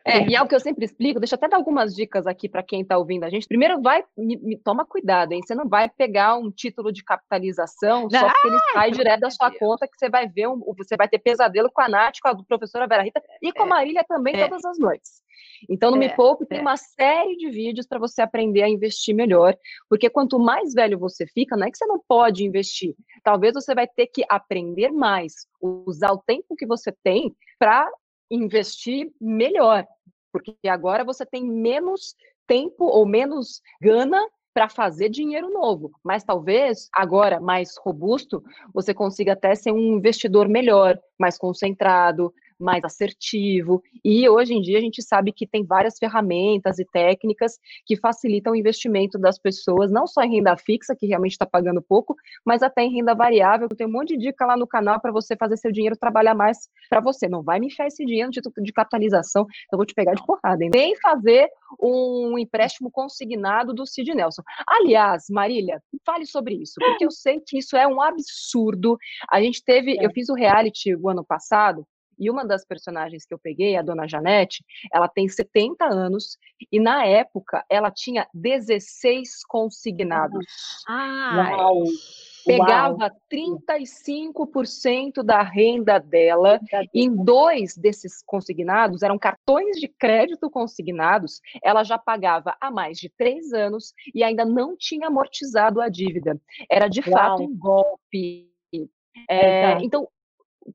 É, 0.06 0.24
e 0.28 0.36
é 0.36 0.40
o 0.40 0.46
que 0.46 0.54
eu 0.54 0.60
sempre 0.60 0.84
explico, 0.84 1.18
deixa 1.18 1.34
eu 1.34 1.36
até 1.36 1.48
dar 1.48 1.56
algumas 1.56 1.92
dicas 1.92 2.28
aqui 2.28 2.48
para 2.48 2.62
quem 2.62 2.82
está 2.82 2.96
ouvindo 2.96 3.24
a 3.24 3.28
gente. 3.28 3.48
Primeiro, 3.48 3.82
vai, 3.82 4.04
me, 4.16 4.36
me, 4.36 4.56
toma 4.56 4.86
cuidado, 4.86 5.32
hein? 5.32 5.40
Você 5.44 5.52
não 5.52 5.68
vai 5.68 5.88
pegar 5.88 6.36
um 6.36 6.48
título 6.48 6.92
de 6.92 7.02
capitalização 7.02 8.08
só 8.08 8.28
porque 8.28 8.48
ele 8.48 8.58
sai 8.72 8.90
direto 8.92 9.20
da 9.20 9.30
sua 9.30 9.50
conta, 9.50 9.88
que 9.88 9.98
você 9.98 10.08
vai 10.08 10.28
ver, 10.28 10.46
um, 10.46 10.60
você 10.78 10.96
vai 10.96 11.08
ter 11.08 11.18
pesadelo 11.18 11.68
com 11.72 11.82
a 11.82 11.88
Nath, 11.88 12.18
com 12.22 12.28
a 12.28 12.44
professora 12.44 12.86
Vera 12.86 13.02
Rita 13.02 13.20
e 13.42 13.52
com 13.52 13.64
a 13.64 13.66
é, 13.66 13.68
Marília 13.68 14.04
também 14.08 14.36
é. 14.36 14.48
todas 14.48 14.64
as 14.64 14.78
noites. 14.78 15.26
Então, 15.68 15.90
no 15.90 15.96
é, 15.96 16.00
Me 16.00 16.14
Poupe 16.14 16.46
tem 16.46 16.58
é. 16.58 16.62
uma 16.62 16.76
série 16.76 17.36
de 17.36 17.50
vídeos 17.50 17.86
para 17.86 17.98
você 17.98 18.22
aprender 18.22 18.62
a 18.62 18.68
investir 18.68 19.12
melhor, 19.12 19.56
porque 19.88 20.08
quanto 20.08 20.38
mais 20.38 20.72
velho 20.72 20.98
você 20.98 21.26
fica, 21.26 21.56
não 21.56 21.66
é 21.66 21.70
que 21.70 21.78
você 21.78 21.86
não 21.86 22.00
pode 22.06 22.44
investir, 22.44 22.94
talvez 23.24 23.54
você 23.54 23.74
vai 23.74 23.88
ter 23.88 24.06
que 24.06 24.22
aprender 24.28 24.92
mais, 24.92 25.48
usar 25.60 26.12
o 26.12 26.22
tempo 26.24 26.54
que 26.56 26.66
você 26.66 26.92
tem 27.02 27.34
para 27.58 27.90
investir 28.30 29.10
melhor, 29.20 29.86
porque 30.36 30.68
agora 30.68 31.02
você 31.02 31.24
tem 31.24 31.42
menos 31.42 32.14
tempo 32.46 32.84
ou 32.84 33.06
menos 33.06 33.62
gana 33.80 34.22
para 34.52 34.68
fazer 34.68 35.08
dinheiro 35.08 35.50
novo, 35.50 35.92
mas 36.04 36.24
talvez 36.24 36.88
agora 36.92 37.40
mais 37.40 37.76
robusto, 37.78 38.42
você 38.72 38.92
consiga 38.92 39.32
até 39.32 39.54
ser 39.54 39.72
um 39.72 39.96
investidor 39.96 40.46
melhor, 40.48 40.98
mais 41.18 41.38
concentrado, 41.38 42.32
mais 42.58 42.84
assertivo. 42.84 43.82
E 44.04 44.28
hoje 44.28 44.54
em 44.54 44.60
dia 44.60 44.78
a 44.78 44.80
gente 44.80 45.02
sabe 45.02 45.32
que 45.32 45.46
tem 45.46 45.64
várias 45.64 45.98
ferramentas 45.98 46.78
e 46.78 46.84
técnicas 46.84 47.58
que 47.84 47.96
facilitam 47.96 48.52
o 48.52 48.56
investimento 48.56 49.18
das 49.18 49.38
pessoas, 49.38 49.90
não 49.90 50.06
só 50.06 50.22
em 50.22 50.36
renda 50.36 50.56
fixa, 50.56 50.94
que 50.96 51.06
realmente 51.06 51.32
está 51.32 51.46
pagando 51.46 51.82
pouco, 51.82 52.14
mas 52.44 52.62
até 52.62 52.82
em 52.82 52.94
renda 52.94 53.14
variável. 53.14 53.68
Tem 53.68 53.86
um 53.86 53.92
monte 53.92 54.16
de 54.16 54.26
dica 54.26 54.46
lá 54.46 54.56
no 54.56 54.66
canal 54.66 55.00
para 55.00 55.12
você 55.12 55.36
fazer 55.36 55.56
seu 55.56 55.70
dinheiro 55.70 55.96
trabalhar 55.96 56.34
mais 56.34 56.68
para 56.88 57.00
você. 57.00 57.28
Não 57.28 57.42
vai 57.42 57.60
me 57.60 57.66
enfiar 57.66 57.86
esse 57.86 58.04
dinheiro 58.04 58.30
de, 58.30 58.40
de 58.40 58.72
capitalização, 58.72 59.46
eu 59.72 59.76
vou 59.76 59.86
te 59.86 59.94
pegar 59.94 60.14
de 60.14 60.24
porrada. 60.24 60.62
Hein? 60.62 60.70
Nem 60.72 60.96
fazer 60.96 61.48
um 61.80 62.38
empréstimo 62.38 62.90
consignado 62.90 63.74
do 63.74 63.86
Cid 63.86 64.14
Nelson. 64.14 64.42
Aliás, 64.66 65.24
Marília, 65.30 65.82
fale 66.04 66.26
sobre 66.26 66.54
isso, 66.54 66.74
porque 66.78 67.04
eu 67.04 67.10
sei 67.10 67.40
que 67.40 67.58
isso 67.58 67.76
é 67.76 67.86
um 67.86 68.00
absurdo. 68.00 68.96
A 69.30 69.40
gente 69.40 69.62
teve, 69.62 69.98
é. 69.98 70.06
eu 70.06 70.10
fiz 70.10 70.28
o 70.28 70.34
reality 70.34 70.94
o 70.94 71.08
ano 71.08 71.24
passado, 71.24 71.86
e 72.18 72.30
uma 72.30 72.44
das 72.44 72.64
personagens 72.64 73.24
que 73.24 73.34
eu 73.34 73.38
peguei, 73.38 73.76
a 73.76 73.82
dona 73.82 74.08
Janete, 74.08 74.64
ela 74.92 75.08
tem 75.08 75.28
70 75.28 75.84
anos 75.84 76.38
e 76.70 76.80
na 76.80 77.04
época 77.04 77.64
ela 77.68 77.90
tinha 77.90 78.26
16 78.32 79.44
consignados. 79.46 80.44
Ah, 80.88 81.52
Uau! 81.56 81.84
Pegava 82.46 83.12
35% 83.30 85.24
da 85.24 85.42
renda 85.42 85.98
dela. 85.98 86.60
Em 86.94 87.12
dois 87.12 87.76
desses 87.76 88.22
consignados, 88.24 89.02
eram 89.02 89.18
cartões 89.18 89.76
de 89.80 89.88
crédito 89.88 90.48
consignados. 90.48 91.40
Ela 91.62 91.82
já 91.82 91.98
pagava 91.98 92.56
há 92.60 92.70
mais 92.70 92.98
de 92.98 93.10
três 93.18 93.52
anos 93.52 93.92
e 94.14 94.22
ainda 94.22 94.44
não 94.44 94.76
tinha 94.76 95.08
amortizado 95.08 95.80
a 95.80 95.88
dívida. 95.88 96.40
Era 96.70 96.86
de 96.86 97.00
Uau. 97.00 97.10
fato 97.10 97.42
um 97.42 97.58
golpe. 97.58 98.48
É, 99.28 99.72
então, 99.82 100.06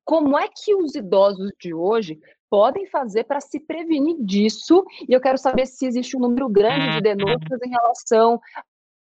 como 0.04 0.38
é 0.38 0.48
que 0.48 0.76
os 0.76 0.96
idosos 0.96 1.52
de 1.60 1.74
hoje 1.74 2.20
podem 2.50 2.86
fazer 2.86 3.24
para 3.24 3.40
se 3.40 3.60
prevenir 3.60 4.18
disso? 4.20 4.84
E 5.08 5.14
eu 5.14 5.22
quero 5.22 5.38
saber 5.38 5.66
se 5.66 5.86
existe 5.86 6.18
um 6.18 6.20
número 6.20 6.50
grande 6.50 6.96
de 6.96 7.02
denúncias 7.02 7.62
em 7.64 7.70
relação 7.70 8.40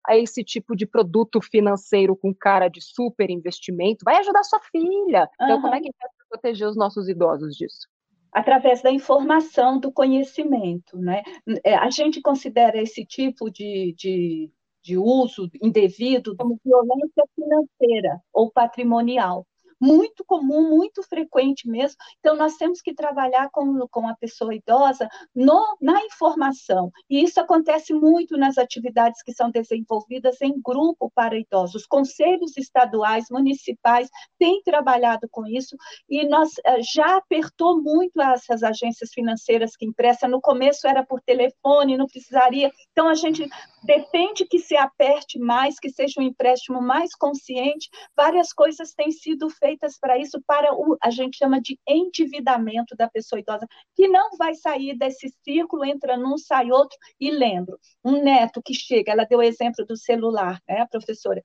a 0.08 0.17
esse 0.17 0.43
tipo 0.43 0.76
de 0.76 0.86
produto 0.86 1.41
financeiro 1.41 2.15
com 2.15 2.34
cara 2.34 2.67
de 2.67 2.82
super 2.82 3.30
investimento. 3.30 4.06
Vai 4.06 4.17
ajudar 4.17 4.43
sua 4.43 4.60
filha. 4.71 5.30
Então, 5.36 5.56
uhum. 5.56 5.62
como 5.62 5.76
é 5.76 5.80
que 5.80 5.88
a 5.88 5.91
gente 5.91 5.98
vai 6.00 6.28
proteger 6.30 6.67
os 6.67 6.76
nossos 6.76 7.10
idosos 7.10 7.56
disso? 7.56 7.88
através 8.36 8.82
da 8.82 8.91
informação, 8.91 9.80
do 9.80 9.89
conhecimento. 9.89 10.98
Né? 10.98 11.24
É, 11.63 11.74
a 11.74 11.89
gente 11.89 12.21
considera 12.21 12.78
esse 12.78 13.06
tipo 13.06 13.50
de, 13.50 13.95
de, 13.98 14.52
de 14.84 14.98
uso 14.98 15.50
indevido 15.63 16.36
como 16.36 16.60
violência 16.62 17.24
financeira 17.34 18.19
ou 18.34 18.52
patrimonial 18.52 19.48
muito 19.79 20.23
comum, 20.25 20.69
muito 20.69 21.03
frequente 21.03 21.67
mesmo. 21.67 21.97
Então, 22.19 22.35
nós 22.35 22.55
temos 22.55 22.81
que 22.81 22.93
trabalhar 22.93 23.49
com, 23.51 23.88
com 23.89 24.07
a 24.07 24.15
pessoa 24.15 24.55
idosa 24.55 25.07
no, 25.33 25.77
na 25.81 26.03
informação. 26.05 26.91
E 27.09 27.23
isso 27.23 27.39
acontece 27.39 27.93
muito 27.93 28.38
nas 28.38 28.57
atividades 28.57 29.21
que 29.21 29.33
são 29.33 29.51
desenvolvidas 29.51 30.41
em 30.41 30.59
grupo 30.61 31.11
para 31.13 31.38
idosos. 31.38 31.85
Conselhos 31.85 32.57
estaduais, 32.57 33.25
municipais 33.29 34.09
têm 34.39 34.61
trabalhado 34.63 35.27
com 35.29 35.45
isso 35.45 35.75
e 36.09 36.25
nós 36.27 36.51
eh, 36.65 36.81
já 36.81 37.17
apertou 37.17 37.81
muito 37.81 38.21
essas 38.21 38.63
agências 38.63 39.11
financeiras 39.13 39.75
que 39.75 39.85
emprestam. 39.85 40.29
No 40.29 40.41
começo 40.41 40.88
era 40.88 41.05
por 41.05 41.21
telefone, 41.21 41.97
não 41.97 42.07
precisaria. 42.07 42.71
Então, 42.91 43.07
a 43.07 43.15
gente 43.15 43.47
depende 43.83 44.45
que 44.45 44.59
se 44.59 44.75
aperte 44.75 45.38
mais, 45.38 45.79
que 45.79 45.89
seja 45.89 46.19
um 46.19 46.23
empréstimo 46.23 46.81
mais 46.81 47.13
consciente. 47.15 47.89
Várias 48.15 48.53
coisas 48.53 48.93
têm 48.93 49.11
sido 49.11 49.49
feitas 49.49 49.64
feitas 49.65 49.97
para 49.99 50.17
isso, 50.19 50.39
para 50.45 50.71
o 50.75 50.95
a 51.01 51.10
gente 51.10 51.38
chama 51.38 51.60
de 51.60 51.80
endividamento 51.88 52.95
da 52.95 53.10
pessoa 53.10 53.39
idosa, 53.39 53.67
que 53.95 54.08
não 54.08 54.38
vai 54.38 54.54
sair 54.54 54.95
desse 54.95 55.34
círculo, 55.43 55.84
entra 55.84 56.15
num, 56.15 56.38
sai 56.38 56.71
outro. 56.71 56.95
E 57.19 57.32
lembro, 57.32 57.80
um 58.04 58.23
neto 58.23 58.62
que 58.63 58.73
chega, 58.75 59.12
ela 59.12 59.25
deu 59.25 59.39
o 59.39 59.43
exemplo 59.43 59.84
do 59.86 59.97
celular, 59.97 60.62
né, 60.67 60.86
professora? 60.91 61.41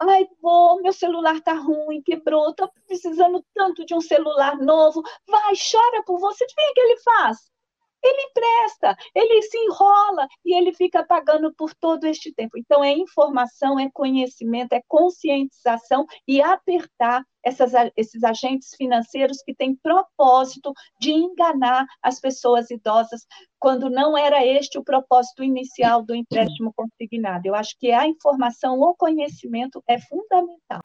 Ai, 0.00 0.26
pô, 0.40 0.80
meu 0.82 0.92
celular 0.92 1.40
tá 1.40 1.54
ruim, 1.54 2.02
quebrou, 2.02 2.54
tô 2.54 2.68
precisando 2.86 3.44
tanto 3.54 3.86
de 3.86 3.94
um 3.94 4.00
celular 4.00 4.58
novo. 4.58 5.02
Vai, 5.28 5.54
chora 5.54 6.02
por 6.04 6.18
você. 6.18 6.44
O 6.44 6.48
que 6.48 6.80
ele 6.80 6.98
faz? 7.00 7.51
Ele 8.02 8.22
empresta, 8.22 8.96
ele 9.14 9.42
se 9.42 9.58
enrola 9.58 10.26
e 10.44 10.56
ele 10.56 10.72
fica 10.74 11.04
pagando 11.04 11.52
por 11.54 11.74
todo 11.74 12.04
este 12.04 12.32
tempo. 12.32 12.58
Então, 12.58 12.82
é 12.82 12.92
informação, 12.92 13.78
é 13.78 13.90
conhecimento, 13.92 14.72
é 14.72 14.82
conscientização 14.88 16.06
e 16.26 16.40
apertar 16.40 17.24
essas, 17.44 17.72
esses 17.96 18.22
agentes 18.22 18.70
financeiros 18.76 19.42
que 19.42 19.54
têm 19.54 19.74
propósito 19.74 20.72
de 21.00 21.10
enganar 21.12 21.86
as 22.02 22.20
pessoas 22.20 22.70
idosas, 22.70 23.26
quando 23.58 23.90
não 23.90 24.16
era 24.16 24.44
este 24.44 24.78
o 24.78 24.84
propósito 24.84 25.42
inicial 25.42 26.02
do 26.02 26.14
empréstimo 26.14 26.72
consignado. 26.74 27.46
Eu 27.46 27.54
acho 27.54 27.76
que 27.78 27.90
a 27.90 28.06
informação, 28.06 28.80
o 28.80 28.94
conhecimento 28.94 29.82
é 29.88 29.98
fundamental. 29.98 30.80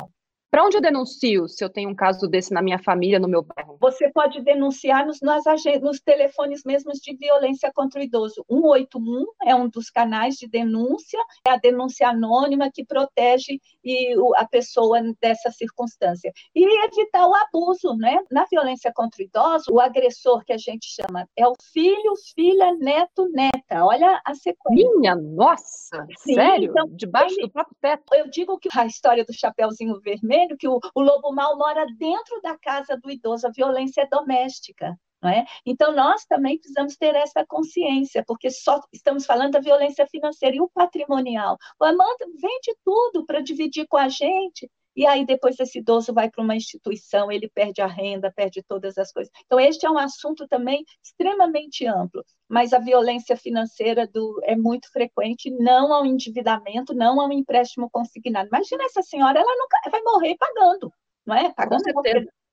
Para 0.49 0.63
onde 0.63 0.77
eu 0.77 0.81
denuncio 0.81 1.47
se 1.49 1.61
eu 1.63 1.69
tenho 1.69 1.89
um 1.89 1.95
caso 1.95 2.25
desse 2.25 2.53
na 2.53 2.61
minha 2.61 2.79
família, 2.79 3.19
no 3.19 3.27
meu 3.27 3.43
bairro? 3.43 3.77
Você 3.81 4.09
pode 4.09 4.41
denunciar 4.41 5.05
nos, 5.05 5.19
nas, 5.21 5.43
nos 5.81 5.99
telefones 5.99 6.63
mesmos 6.65 6.99
de 6.99 7.15
violência 7.17 7.69
contra 7.75 7.99
o 7.99 8.03
idoso. 8.03 8.45
181 8.49 9.25
é 9.45 9.53
um 9.53 9.67
dos 9.67 9.89
canais 9.89 10.35
de 10.35 10.47
denúncia, 10.47 11.19
é 11.45 11.51
a 11.51 11.57
denúncia 11.57 12.07
anônima 12.07 12.71
que 12.73 12.85
protege 12.85 13.59
e, 13.83 14.15
a 14.37 14.47
pessoa 14.47 15.01
dessa 15.21 15.51
circunstância. 15.51 16.31
E 16.55 16.63
evitar 16.85 17.27
o 17.27 17.35
abuso, 17.35 17.95
né? 17.97 18.17
Na 18.31 18.45
violência 18.49 18.91
contra 18.95 19.21
o 19.21 19.25
idoso, 19.25 19.65
o 19.69 19.81
agressor 19.81 20.45
que 20.45 20.53
a 20.53 20.57
gente 20.57 20.87
chama 20.87 21.27
é 21.35 21.45
o 21.45 21.55
filho, 21.73 22.13
filha, 22.33 22.73
neto, 22.75 23.29
neta. 23.33 23.83
Olha 23.83 24.21
a 24.25 24.33
sequência. 24.33 24.89
Minha 24.95 25.15
nossa! 25.15 26.07
Sim, 26.19 26.35
Sério? 26.35 26.71
Então, 26.71 26.87
Debaixo 26.95 27.35
ele, 27.35 27.47
do 27.47 27.51
próprio 27.51 27.75
teto. 27.81 28.03
Eu 28.13 28.29
digo 28.29 28.57
que 28.57 28.69
a 28.73 28.85
história 28.85 29.25
do 29.25 29.33
Chapeuzinho 29.33 29.99
Vermelho 29.99 30.36
que 30.57 30.67
o, 30.67 30.79
o 30.93 31.01
lobo 31.01 31.31
mau 31.33 31.57
mora 31.57 31.85
dentro 31.97 32.39
da 32.41 32.57
casa 32.57 32.97
do 32.97 33.09
idoso, 33.09 33.47
a 33.47 33.51
violência 33.51 34.01
é 34.01 34.07
doméstica. 34.07 34.97
Não 35.21 35.31
é? 35.31 35.45
Então, 35.65 35.91
nós 35.93 36.25
também 36.25 36.59
precisamos 36.59 36.95
ter 36.95 37.15
essa 37.15 37.43
consciência, 37.45 38.23
porque 38.27 38.51
só 38.51 38.79
estamos 38.93 39.25
falando 39.25 39.53
da 39.53 39.59
violência 39.59 40.05
financeira 40.05 40.55
e 40.55 40.61
o 40.61 40.69
patrimonial. 40.69 41.57
O 41.79 41.85
Amanda 41.85 42.25
vende 42.39 42.77
tudo 42.85 43.25
para 43.25 43.41
dividir 43.41 43.87
com 43.87 43.97
a 43.97 44.09
gente, 44.09 44.69
e 44.97 45.05
aí 45.05 45.23
depois 45.23 45.59
esse 45.59 45.77
idoso 45.77 46.11
vai 46.11 46.27
para 46.27 46.43
uma 46.43 46.55
instituição, 46.55 47.31
ele 47.31 47.47
perde 47.47 47.81
a 47.81 47.85
renda, 47.85 48.33
perde 48.35 48.63
todas 48.63 48.97
as 48.97 49.11
coisas. 49.11 49.31
Então, 49.45 49.59
este 49.59 49.85
é 49.85 49.91
um 49.91 49.97
assunto 49.99 50.47
também 50.47 50.83
extremamente 51.03 51.85
amplo, 51.85 52.25
mas 52.49 52.73
a 52.73 52.79
violência 52.79 53.37
financeira 53.37 54.07
do, 54.07 54.41
é 54.43 54.55
muito 54.55 54.91
frequente, 54.91 55.51
não 55.51 55.93
ao 55.93 56.03
endividamento, 56.03 56.95
não 56.95 57.21
ao 57.21 57.31
empréstimo 57.31 57.87
consignado. 57.91 58.47
Imagina 58.47 58.85
essa 58.85 59.03
senhora, 59.03 59.39
ela 59.39 59.55
nunca 59.55 59.77
vai 59.91 60.01
morrer 60.01 60.35
pagando, 60.35 60.91
não 61.23 61.35
é? 61.35 61.53
Pagando 61.53 61.83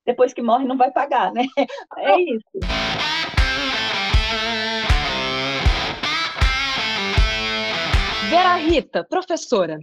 depois 0.05 0.31
que 0.31 0.43
morre 0.43 0.65
não 0.65 0.77
vai 0.77 0.91
pagar, 0.91 1.33
né? 1.33 1.47
É 1.97 2.21
isso. 2.21 2.43
Vera 8.29 8.55
Rita, 8.57 9.03
professora, 9.03 9.79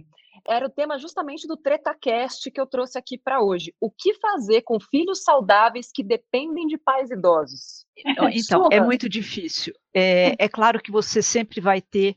era 0.47 0.65
o 0.65 0.69
tema 0.69 0.97
justamente 0.99 1.47
do 1.47 1.55
TretaCast 1.55 2.51
que 2.51 2.59
eu 2.59 2.67
trouxe 2.67 2.97
aqui 2.97 3.17
para 3.17 3.41
hoje. 3.41 3.73
O 3.79 3.89
que 3.89 4.13
fazer 4.15 4.61
com 4.61 4.79
filhos 4.79 5.23
saudáveis 5.23 5.89
que 5.93 6.03
dependem 6.03 6.67
de 6.67 6.77
pais 6.77 7.09
idosos? 7.09 7.85
Então, 7.97 8.27
é 8.71 8.79
muito 8.79 9.07
difícil. 9.07 9.73
É, 9.93 10.35
é 10.37 10.49
claro 10.49 10.81
que 10.81 10.91
você 10.91 11.21
sempre 11.21 11.61
vai 11.61 11.81
ter 11.81 12.15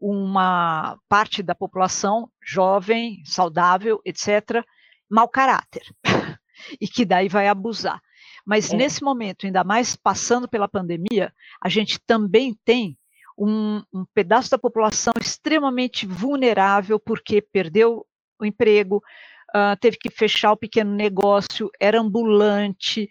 uma 0.00 0.98
parte 1.08 1.42
da 1.42 1.54
população 1.54 2.30
jovem, 2.42 3.22
saudável, 3.24 4.00
etc., 4.04 4.64
mau 5.10 5.28
caráter, 5.28 5.82
e 6.80 6.86
que 6.86 7.04
daí 7.04 7.28
vai 7.28 7.48
abusar. 7.48 8.00
Mas 8.44 8.72
é. 8.72 8.76
nesse 8.76 9.02
momento, 9.02 9.46
ainda 9.46 9.64
mais 9.64 9.96
passando 9.96 10.48
pela 10.48 10.68
pandemia, 10.68 11.32
a 11.62 11.68
gente 11.68 11.98
também 12.06 12.56
tem 12.64 12.96
um, 13.38 13.82
um 13.92 14.04
pedaço 14.12 14.50
da 14.50 14.58
população 14.58 15.12
extremamente 15.20 16.04
vulnerável 16.04 16.98
porque 16.98 17.40
perdeu 17.40 18.04
o 18.40 18.44
emprego, 18.44 19.02
uh, 19.54 19.76
teve 19.80 19.96
que 19.96 20.10
fechar 20.10 20.52
o 20.52 20.56
pequeno 20.56 20.92
negócio, 20.92 21.70
era 21.80 22.00
ambulante, 22.00 23.08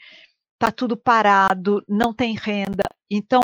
está 0.53 0.71
tudo 0.71 0.97
parado, 0.97 1.81
não 1.87 2.13
tem 2.13 2.35
renda. 2.35 2.83
Então, 3.09 3.41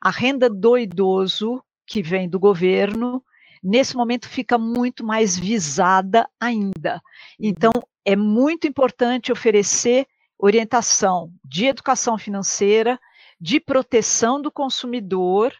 a 0.00 0.10
renda 0.10 0.48
do 0.48 0.78
idoso, 0.78 1.62
que 1.86 2.02
vem 2.02 2.28
do 2.28 2.40
governo, 2.40 3.22
nesse 3.62 3.94
momento 3.94 4.28
fica 4.28 4.56
muito 4.56 5.04
mais 5.04 5.38
visada 5.38 6.28
ainda. 6.40 7.00
Então, 7.38 7.70
é 8.04 8.16
muito 8.16 8.66
importante 8.66 9.30
oferecer 9.30 10.06
orientação 10.38 11.32
de 11.44 11.66
educação 11.66 12.18
financeira, 12.18 12.98
de 13.40 13.60
proteção 13.60 14.40
do 14.40 14.50
consumidor 14.50 15.52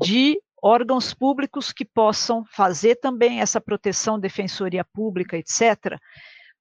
de 0.00 0.40
órgãos 0.62 1.12
públicos 1.12 1.72
que 1.72 1.84
possam 1.84 2.44
fazer 2.46 2.96
também 2.96 3.40
essa 3.40 3.60
proteção, 3.60 4.18
defensoria 4.18 4.84
pública, 4.84 5.36
etc., 5.36 5.98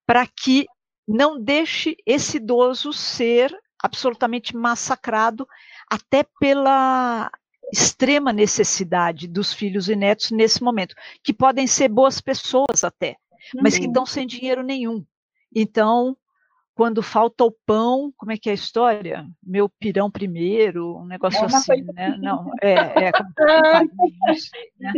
para 0.06 0.28
que 0.28 0.68
não 1.08 1.42
deixe 1.42 1.96
esse 2.06 2.38
idoso 2.38 2.92
ser 2.92 3.56
absolutamente 3.82 4.56
massacrado 4.56 5.48
até 5.90 6.26
pela 6.40 7.32
extrema 7.72 8.32
necessidade 8.32 9.28
dos 9.28 9.54
filhos 9.54 9.90
e 9.90 9.96
netos 9.96 10.32
nesse 10.32 10.62
momento, 10.62 10.96
que 11.24 11.34
podem 11.34 11.66
ser 11.66 11.88
boas 11.90 12.22
pessoas 12.22 12.84
até, 12.84 13.16
mas 13.62 13.76
que 13.76 13.86
uhum. 13.86 13.88
estão 13.88 14.06
sem 14.06 14.28
dinheiro 14.28 14.64
nenhum. 14.64 15.04
Então, 15.54 16.16
quando 16.76 17.04
falta 17.04 17.44
o 17.44 17.56
pão, 17.66 18.12
como 18.18 18.32
é 18.32 18.38
que 18.38 18.50
é 18.50 18.52
a 18.52 18.56
história? 18.56 19.28
Meu 19.42 19.70
pirão 19.80 20.10
primeiro, 20.10 20.98
um 20.98 21.06
negócio 21.06 21.42
é 21.42 21.46
assim, 21.46 21.84
né? 21.94 22.08
Assim. 22.08 22.22
Não, 22.22 22.52
é, 22.62 22.74
é, 22.74 23.12
né? 24.80 24.94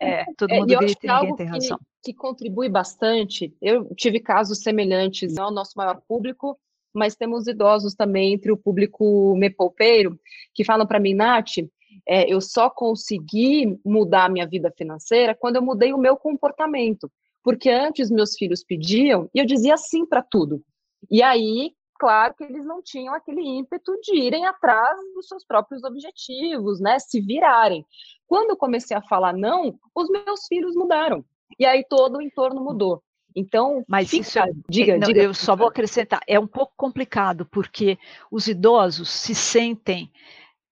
é 0.00 0.24
todo 0.36 0.50
é, 0.50 0.58
mundo 0.58 0.72
é, 0.72 0.76
grita 0.76 1.06
e 1.06 1.08
ninguém 1.08 1.36
tem 1.36 1.46
razão. 1.46 1.78
Que, 2.02 2.12
que 2.12 2.18
contribui 2.18 2.68
bastante, 2.68 3.54
eu 3.62 3.94
tive 3.94 4.18
casos 4.18 4.58
semelhantes, 4.58 5.34
não 5.34 5.44
é 5.44 5.48
o 5.48 5.52
nosso 5.52 5.72
maior 5.76 6.00
público, 6.08 6.58
mas 6.92 7.14
temos 7.14 7.46
idosos 7.46 7.94
também 7.94 8.34
entre 8.34 8.50
o 8.50 8.56
público 8.56 9.36
mepoupeiro, 9.36 10.18
que 10.52 10.64
falam 10.64 10.86
para 10.86 10.98
mim, 10.98 11.14
Nath, 11.14 11.58
é, 12.06 12.32
eu 12.32 12.40
só 12.40 12.68
consegui 12.68 13.78
mudar 13.84 14.24
a 14.24 14.28
minha 14.28 14.46
vida 14.46 14.72
financeira 14.76 15.34
quando 15.34 15.56
eu 15.56 15.62
mudei 15.62 15.92
o 15.92 15.98
meu 15.98 16.16
comportamento. 16.16 17.10
Porque 17.42 17.70
antes 17.70 18.10
meus 18.10 18.34
filhos 18.36 18.62
pediam 18.62 19.30
e 19.34 19.38
eu 19.38 19.46
dizia 19.46 19.76
sim 19.76 20.04
para 20.04 20.22
tudo. 20.22 20.62
E 21.08 21.22
aí, 21.22 21.72
claro 21.98 22.34
que 22.34 22.44
eles 22.44 22.64
não 22.64 22.82
tinham 22.82 23.14
aquele 23.14 23.42
ímpeto 23.42 23.92
de 24.00 24.16
irem 24.16 24.46
atrás 24.46 24.98
dos 25.14 25.28
seus 25.28 25.44
próprios 25.44 25.84
objetivos, 25.84 26.80
né? 26.80 26.98
Se 26.98 27.20
virarem. 27.20 27.84
Quando 28.26 28.50
eu 28.50 28.56
comecei 28.56 28.96
a 28.96 29.02
falar 29.02 29.32
não, 29.32 29.78
os 29.94 30.08
meus 30.08 30.46
filhos 30.48 30.74
mudaram. 30.74 31.24
E 31.58 31.66
aí 31.66 31.84
todo 31.88 32.18
o 32.18 32.22
entorno 32.22 32.62
mudou. 32.62 33.02
Então, 33.34 33.84
mas 33.86 34.10
fica, 34.10 34.22
isso 34.22 34.38
é, 34.38 34.50
diga, 34.68 34.98
não, 34.98 35.06
diga. 35.06 35.22
Eu 35.22 35.34
só 35.34 35.54
vou 35.54 35.68
acrescentar, 35.68 36.20
é 36.26 36.38
um 36.38 36.46
pouco 36.46 36.72
complicado 36.76 37.46
porque 37.46 37.98
os 38.30 38.48
idosos 38.48 39.08
se 39.08 39.34
sentem 39.34 40.10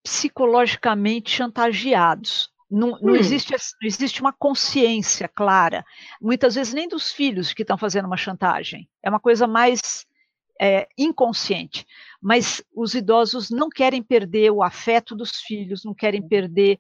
psicologicamente 0.03 1.31
chantageados. 1.31 2.51
Não, 2.71 2.99
não, 3.01 3.14
hum. 3.14 3.17
existe, 3.17 3.53
não 3.53 3.87
existe 3.87 4.21
uma 4.21 4.33
consciência 4.33 5.27
clara, 5.27 5.85
muitas 6.21 6.55
vezes 6.55 6.75
nem 6.75 6.87
dos 6.87 7.12
filhos 7.12 7.55
que 7.55 7.62
estão 7.62 7.79
fazendo 7.79 8.07
uma 8.07 8.17
chantagem. 8.17 8.88
É 9.03 9.09
uma 9.09 9.21
coisa 9.21 9.47
mais 9.47 10.07
é, 10.61 10.88
inconsciente, 10.97 11.87
mas 12.21 12.62
os 12.75 12.94
idosos 12.94 13.51
não 13.51 13.68
querem 13.68 14.03
perder 14.03 14.51
o 14.51 14.62
afeto 14.62 15.14
dos 15.14 15.37
filhos, 15.40 15.85
não 15.85 15.94
querem 15.94 16.27
perder 16.27 16.79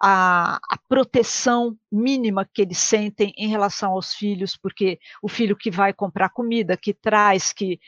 a, 0.00 0.56
a, 0.56 0.78
proteção 0.88 1.76
mínima 1.90 2.48
que 2.52 2.62
eles 2.62 2.78
sentem 2.78 3.32
em 3.36 3.48
relação 3.48 3.92
aos 3.92 4.14
filhos, 4.14 4.56
porque 4.56 4.98
o 5.22 5.28
filho 5.28 5.56
que 5.56 5.70
vai 5.70 5.92
comprar 5.92 6.28
comida, 6.28 6.76
que 6.76 6.92
traz, 6.92 7.52
que 7.52 7.80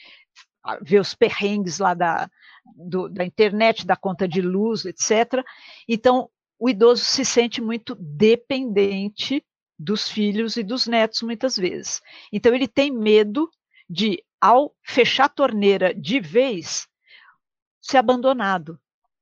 vê 0.82 0.98
os 0.98 1.14
perrengues 1.14 1.78
lá 1.78 1.94
da, 1.94 2.28
do, 2.74 3.08
da 3.08 3.24
internet, 3.24 3.86
da 3.86 3.96
conta 3.96 4.26
de 4.26 4.40
luz, 4.40 4.84
etc. 4.84 5.44
Então, 5.86 6.30
o 6.58 6.68
idoso 6.68 7.04
se 7.04 7.24
sente 7.24 7.60
muito 7.60 7.94
dependente 7.94 9.44
dos 9.78 10.08
filhos 10.08 10.56
e 10.56 10.62
dos 10.62 10.86
netos, 10.86 11.22
muitas 11.22 11.56
vezes. 11.56 12.02
Então, 12.32 12.54
ele 12.54 12.66
tem 12.66 12.90
medo 12.90 13.48
de 13.88 14.22
ao 14.40 14.74
fechar 14.82 15.24
a 15.24 15.28
torneira 15.28 15.94
de 15.94 16.20
vez, 16.20 16.88
ser 17.80 17.98
abandonado. 17.98 18.78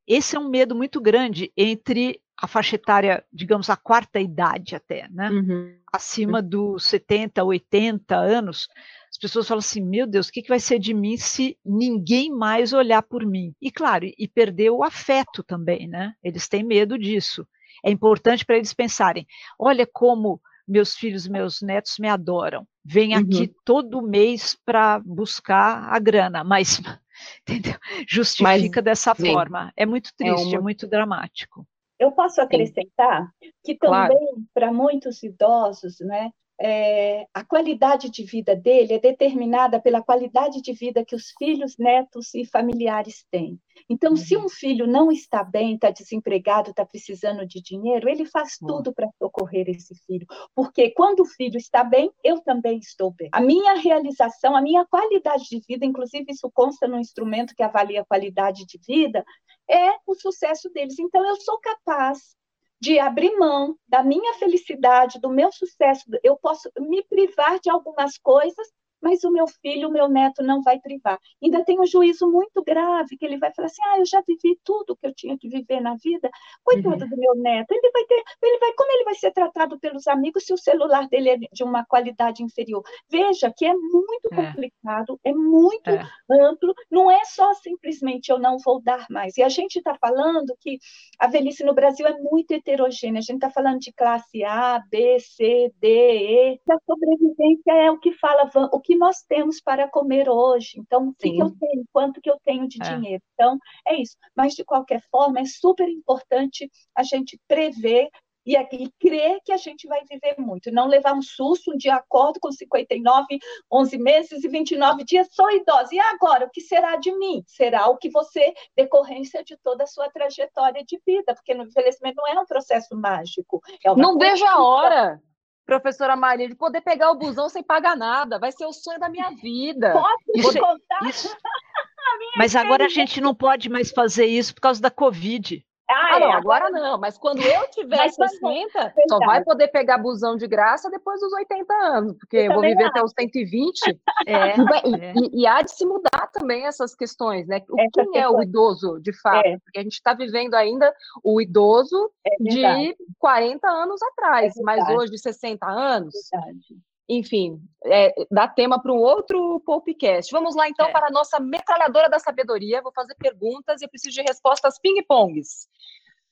Esse 0.07 0.37
é 0.37 0.39
um 0.39 0.49
medo 0.49 0.75
muito 0.75 1.01
grande 1.01 1.53
entre 1.57 2.21
a 2.39 2.47
faixa 2.47 2.77
etária, 2.77 3.25
digamos, 3.33 3.71
a 3.71 3.77
quarta 3.77 4.21
idade 4.21 4.77
até, 4.77 5.09
né? 5.09 5.31
Uhum. 5.31 5.75
Acima 5.91 6.43
dos 6.43 6.85
70, 6.85 7.43
80 7.43 8.15
anos, 8.15 8.69
as 9.11 9.17
pessoas 9.17 9.49
falam 9.49 9.61
assim: 9.61 9.81
meu 9.81 10.07
Deus, 10.07 10.29
o 10.29 10.33
que, 10.33 10.43
que 10.43 10.49
vai 10.49 10.61
ser 10.61 10.79
de 10.79 10.93
mim 10.93 11.17
se 11.17 11.59
ninguém 11.65 12.31
mais 12.31 12.75
olhar 12.75 13.03
por 13.03 13.25
mim? 13.25 13.55
E 13.61 13.71
claro, 13.71 14.05
e 14.05 14.29
perder 14.29 14.71
o 14.71 14.85
afeto 14.85 15.43
também, 15.43 15.89
né? 15.89 16.13
Eles 16.23 16.47
têm 16.47 16.63
medo 16.63 16.99
disso. 16.99 17.47
É 17.83 17.91
importante 17.91 18.45
para 18.45 18.57
eles 18.57 18.75
pensarem: 18.75 19.27
olha 19.59 19.89
como 19.91 20.41
meus 20.67 20.95
filhos, 20.95 21.27
meus 21.29 21.63
netos 21.63 21.99
me 21.99 22.09
adoram. 22.09 22.67
Vem 22.85 23.15
aqui 23.15 23.43
uhum. 23.43 23.55
todo 23.65 24.03
mês 24.03 24.57
para 24.65 25.01
buscar 25.01 25.93
a 25.93 25.99
grana, 25.99 26.43
mas 26.45 26.81
entendeu? 27.43 27.79
Justifica 28.09 28.81
Mas, 28.81 28.85
dessa 28.85 29.15
sim, 29.15 29.33
forma. 29.33 29.73
É 29.77 29.87
muito 29.87 30.11
é 30.11 30.25
triste, 30.25 30.47
é, 30.47 30.49
uma... 30.49 30.57
é 30.59 30.61
muito 30.61 30.87
dramático. 30.87 31.67
Eu 31.99 32.13
posso 32.13 32.41
acrescentar 32.41 33.27
Sim. 33.43 33.51
que 33.65 33.75
também 33.75 34.19
claro. 34.19 34.45
para 34.53 34.73
muitos 34.73 35.23
idosos, 35.23 35.99
né, 36.01 36.31
é, 36.59 37.27
a 37.35 37.45
qualidade 37.45 38.11
de 38.11 38.25
vida 38.25 38.57
dele 38.57 38.95
é 38.95 38.99
determinada 38.99 39.81
pela 39.81 40.03
qualidade 40.03 40.63
de 40.63 40.73
vida 40.73 41.05
que 41.05 41.15
os 41.15 41.33
filhos, 41.39 41.77
netos 41.79 42.35
e 42.35 42.47
familiares 42.47 43.27
têm. 43.31 43.61
Então, 43.91 44.13
uhum. 44.13 44.17
se 44.17 44.37
um 44.37 44.49
filho 44.49 44.87
não 44.87 45.13
está 45.13 45.45
bem, 45.45 45.75
está 45.75 45.91
desempregado, 45.91 46.71
está 46.71 46.85
precisando 46.85 47.47
de 47.47 47.61
dinheiro, 47.61 48.09
ele 48.09 48.25
faz 48.25 48.57
uhum. 48.61 48.69
tudo 48.69 48.95
para 48.95 49.11
socorrer 49.19 49.69
esse 49.69 49.95
filho. 50.07 50.27
Porque 50.55 50.91
quando 50.91 51.21
o 51.21 51.27
filho 51.27 51.59
está 51.59 51.85
bem, 51.85 52.11
eu 52.25 52.41
também 52.41 52.79
estou 52.79 53.11
bem. 53.11 53.29
A 53.33 53.41
minha 53.41 53.75
realização, 53.75 54.57
a 54.57 54.63
minha 54.63 54.87
qualidade 54.87 55.45
de 55.51 55.61
vida, 55.69 55.85
inclusive 55.85 56.33
isso 56.33 56.51
consta 56.53 56.89
no 56.89 56.99
instrumento 56.99 57.55
que 57.55 57.63
avalia 57.63 58.01
a 58.01 58.07
qualidade 58.07 58.65
de 58.65 58.81
vida, 58.87 59.25
é 59.69 59.91
o 60.07 60.15
sucesso 60.15 60.71
deles. 60.71 60.99
Então, 60.99 61.25
eu 61.27 61.37
sou 61.37 61.59
capaz 61.59 62.35
de 62.81 62.99
abrir 62.99 63.37
mão 63.37 63.77
da 63.89 64.03
minha 64.03 64.35
felicidade, 64.35 65.21
do 65.21 65.31
meu 65.31 65.51
sucesso. 65.51 66.05
Eu 66.23 66.37
posso 66.37 66.71
me 66.79 67.03
privar 67.05 67.59
de 67.59 67.71
algumas 67.71 68.19
coisas 68.19 68.69
mas 69.01 69.25
o 69.25 69.31
meu 69.31 69.47
filho, 69.47 69.89
o 69.89 69.93
meu 69.93 70.09
neto 70.09 70.43
não 70.43 70.63
vai 70.63 70.79
privar. 70.79 71.19
Ainda 71.43 71.65
tem 71.65 71.81
um 71.81 71.87
juízo 71.87 72.31
muito 72.31 72.63
grave, 72.63 73.17
que 73.17 73.25
ele 73.25 73.39
vai 73.39 73.53
falar 73.53 73.67
assim: 73.67 73.83
ah, 73.87 73.99
eu 73.99 74.07
já 74.07 74.23
vivi 74.27 74.59
tudo 74.65 74.97
que 74.97 75.07
eu 75.07 75.15
tinha 75.15 75.37
que 75.39 75.49
viver 75.49 75.81
na 75.81 75.97
vida, 75.97 76.31
coitado 76.63 77.05
uhum. 77.05 77.11
do 77.11 77.17
meu 77.17 77.35
neto, 77.37 77.73
ele 77.73 77.91
vai 77.91 78.05
ter, 78.05 78.23
ele 78.43 78.59
vai, 78.59 78.73
como 78.75 78.93
ele 78.93 79.05
vai 79.05 79.15
ser 79.15 79.33
tratado 79.33 79.79
pelos 79.79 80.07
amigos 80.07 80.45
se 80.45 80.53
o 80.53 80.59
celular 80.59 81.09
dele 81.09 81.31
é 81.31 81.37
de 81.37 81.65
uma 81.65 81.85
qualidade 81.85 82.43
inferior? 82.43 82.83
Veja 83.11 83.53
que 83.55 83.65
é 83.65 83.75
muito 83.75 84.29
é. 84.33 84.37
complicado, 84.37 85.21
é 85.25 85.33
muito 85.33 85.91
é. 85.91 86.07
amplo, 86.31 86.75
não 86.91 87.11
é 87.11 87.25
só 87.25 87.55
simplesmente 87.55 88.31
eu 88.31 88.39
não 88.39 88.59
vou 88.59 88.81
dar 88.83 89.07
mais. 89.11 89.37
E 89.37 89.43
a 89.43 89.49
gente 89.49 89.77
está 89.77 89.97
falando 90.01 90.57
que 90.61 90.79
a 91.19 91.27
velhice 91.27 91.65
no 91.65 91.75
Brasil 91.75 92.07
é 92.07 92.17
muito 92.19 92.53
heterogênea, 92.53 93.19
a 93.19 93.23
gente 93.23 93.37
está 93.37 93.51
falando 93.51 93.79
de 93.79 93.93
classe 93.93 94.45
A, 94.45 94.83
B, 94.91 95.19
C, 95.21 95.73
D, 95.81 95.89
E. 95.89 96.61
A 96.69 96.79
sobrevivência 96.85 97.73
é 97.73 97.91
o 97.91 97.99
que 97.99 98.13
fala, 98.13 98.51
o 98.73 98.81
que 98.81 98.96
nós 98.97 99.23
temos 99.23 99.61
para 99.61 99.89
comer 99.89 100.29
hoje. 100.29 100.79
Então, 100.79 101.09
o 101.09 101.15
que, 101.15 101.31
que 101.31 101.43
eu 101.43 101.51
tenho? 101.59 101.85
Quanto 101.93 102.21
que 102.21 102.31
eu 102.31 102.39
tenho 102.45 102.69
de 102.69 102.83
é. 102.83 102.95
dinheiro? 102.95 103.23
Então, 103.35 103.59
é 103.87 104.01
isso. 104.01 104.17
Mas, 104.35 104.55
de 104.55 104.65
qualquer 104.65 105.03
forma, 105.11 105.41
é 105.41 105.45
super 105.45 105.89
importante 105.89 106.71
a 106.95 107.03
gente 107.03 107.39
prever 107.47 108.09
e, 108.47 108.57
e 108.57 108.91
crer 109.01 109.41
que 109.45 109.53
a 109.53 109.57
gente 109.57 109.89
vai 109.89 110.01
viver 110.09 110.37
muito. 110.39 110.71
Não 110.71 110.87
levar 110.87 111.15
um 111.15 111.21
susto, 111.21 111.73
um 111.73 111.77
dia 111.77 111.97
acordo 111.97 112.39
com 112.39 112.53
59, 112.53 113.39
11 113.71 113.99
meses 113.99 114.45
e 114.45 114.49
29 114.49 115.05
dias, 115.05 115.29
sou 115.33 115.51
idosa. 115.51 115.93
E 115.93 115.99
agora, 115.99 116.47
o 116.47 116.51
que 116.51 116.61
será 116.61 116.97
de 116.97 117.13
mim? 117.19 117.43
Será 117.47 117.89
o 117.89 117.99
que 117.99 118.09
você, 118.09 118.55
decorrência 118.77 119.43
de 119.43 119.57
toda 119.57 119.85
a 119.85 119.89
sua 119.89 120.09
trajetória 120.09 120.85
de 120.85 121.01
vida, 121.05 121.35
porque 121.35 121.55
no 121.55 121.65
envelhecimento 121.65 122.17
não 122.17 122.29
é 122.29 122.41
um 122.41 122.47
processo 122.47 122.97
mágico. 122.97 123.61
É 123.85 123.95
não 123.97 124.17
vejo 124.17 124.45
a 124.45 124.63
hora 124.63 125.21
professora 125.67 126.17
Maria, 126.17 126.49
de 126.49 126.55
poder 126.55 126.81
pegar 126.81 127.11
o 127.11 127.19
busão 127.19 127.49
sem 127.49 127.63
pagar 127.63 127.97
nada. 127.97 128.39
Vai 128.39 128.53
ser 128.53 128.65
o 128.65 128.73
sonho 128.73 129.01
da 129.01 129.09
minha 129.09 129.31
vida. 129.31 129.93
Posso 129.93 130.49
isso, 130.49 130.61
contar? 130.61 131.09
Isso. 131.09 131.37
Mas 132.39 132.55
agora 132.55 132.87
a 132.87 132.89
gente 132.89 133.21
não 133.21 133.35
pode 133.35 133.69
mais 133.69 133.91
fazer 133.91 134.27
isso 134.27 134.55
por 134.55 134.61
causa 134.61 134.81
da 134.81 134.91
Covid. 134.91 135.67
Ah, 135.89 136.17
ah 136.17 136.21
não, 136.21 136.33
é, 136.33 136.33
agora 136.35 136.71
não, 136.71 136.99
mas 136.99 137.17
quando 137.17 137.41
eu 137.43 137.69
tiver 137.71 138.09
60, 138.09 138.95
só 139.09 139.19
vai 139.19 139.45
poder 139.45 139.69
pegar 139.69 139.99
busão 139.99 140.37
de 140.37 140.47
graça 140.47 140.91
depois 140.91 141.21
dos 141.21 141.33
80 141.33 141.75
anos, 141.75 142.13
porque 142.19 142.39
eu, 142.39 142.45
eu 142.45 142.53
vou 142.55 142.63
viver 142.63 142.85
acho. 142.85 142.91
até 142.91 143.05
os 143.05 143.13
120. 143.19 143.81
É, 144.27 144.57
e, 144.89 144.95
é. 144.95 145.13
E, 145.15 145.43
e, 145.43 145.47
há 145.47 145.63
de 145.63 145.71
se 145.71 145.87
mudar 145.87 146.27
também 146.33 146.67
essas 146.67 146.97
questões, 146.97 147.47
né? 147.47 147.63
O, 147.69 147.77
quem 147.77 147.91
questão. 147.91 148.17
é 148.17 148.29
o 148.29 148.43
idoso, 148.43 148.99
de 149.01 149.13
fato? 149.13 149.47
É. 149.47 149.59
Porque 149.59 149.79
a 149.79 149.83
gente 149.83 149.93
está 149.93 150.15
vivendo 150.15 150.55
ainda 150.55 150.93
o 151.23 151.41
idoso 151.41 152.11
é 152.27 152.37
de 152.41 152.97
40 153.19 153.69
anos 153.69 154.03
atrás, 154.03 154.57
é 154.57 154.63
mas 154.63 154.89
hoje 154.89 155.13
de 155.13 155.19
60 155.19 155.65
anos. 155.65 156.15
Verdade 156.33 156.83
enfim, 157.09 157.61
é, 157.85 158.13
dá 158.31 158.49
tema 158.49 158.83
para 158.83 158.93
um 158.93 158.99
outro 158.99 159.61
podcast. 159.61 160.31
Vamos 160.33 160.57
lá, 160.57 160.69
então, 160.69 160.87
é. 160.87 160.93
para 160.93 161.07
a 161.07 161.11
nossa 161.11 161.39
metralhadora 161.39 162.09
da 162.09 162.19
sabedoria. 162.19 162.83
Vou 162.83 162.93
fazer 162.93 163.15
perguntas 163.15 163.81
e 163.81 163.85
eu 163.85 163.89
preciso 163.89 164.15
de 164.15 164.23
respostas 164.23 164.79
ping-pongs. 164.81 165.69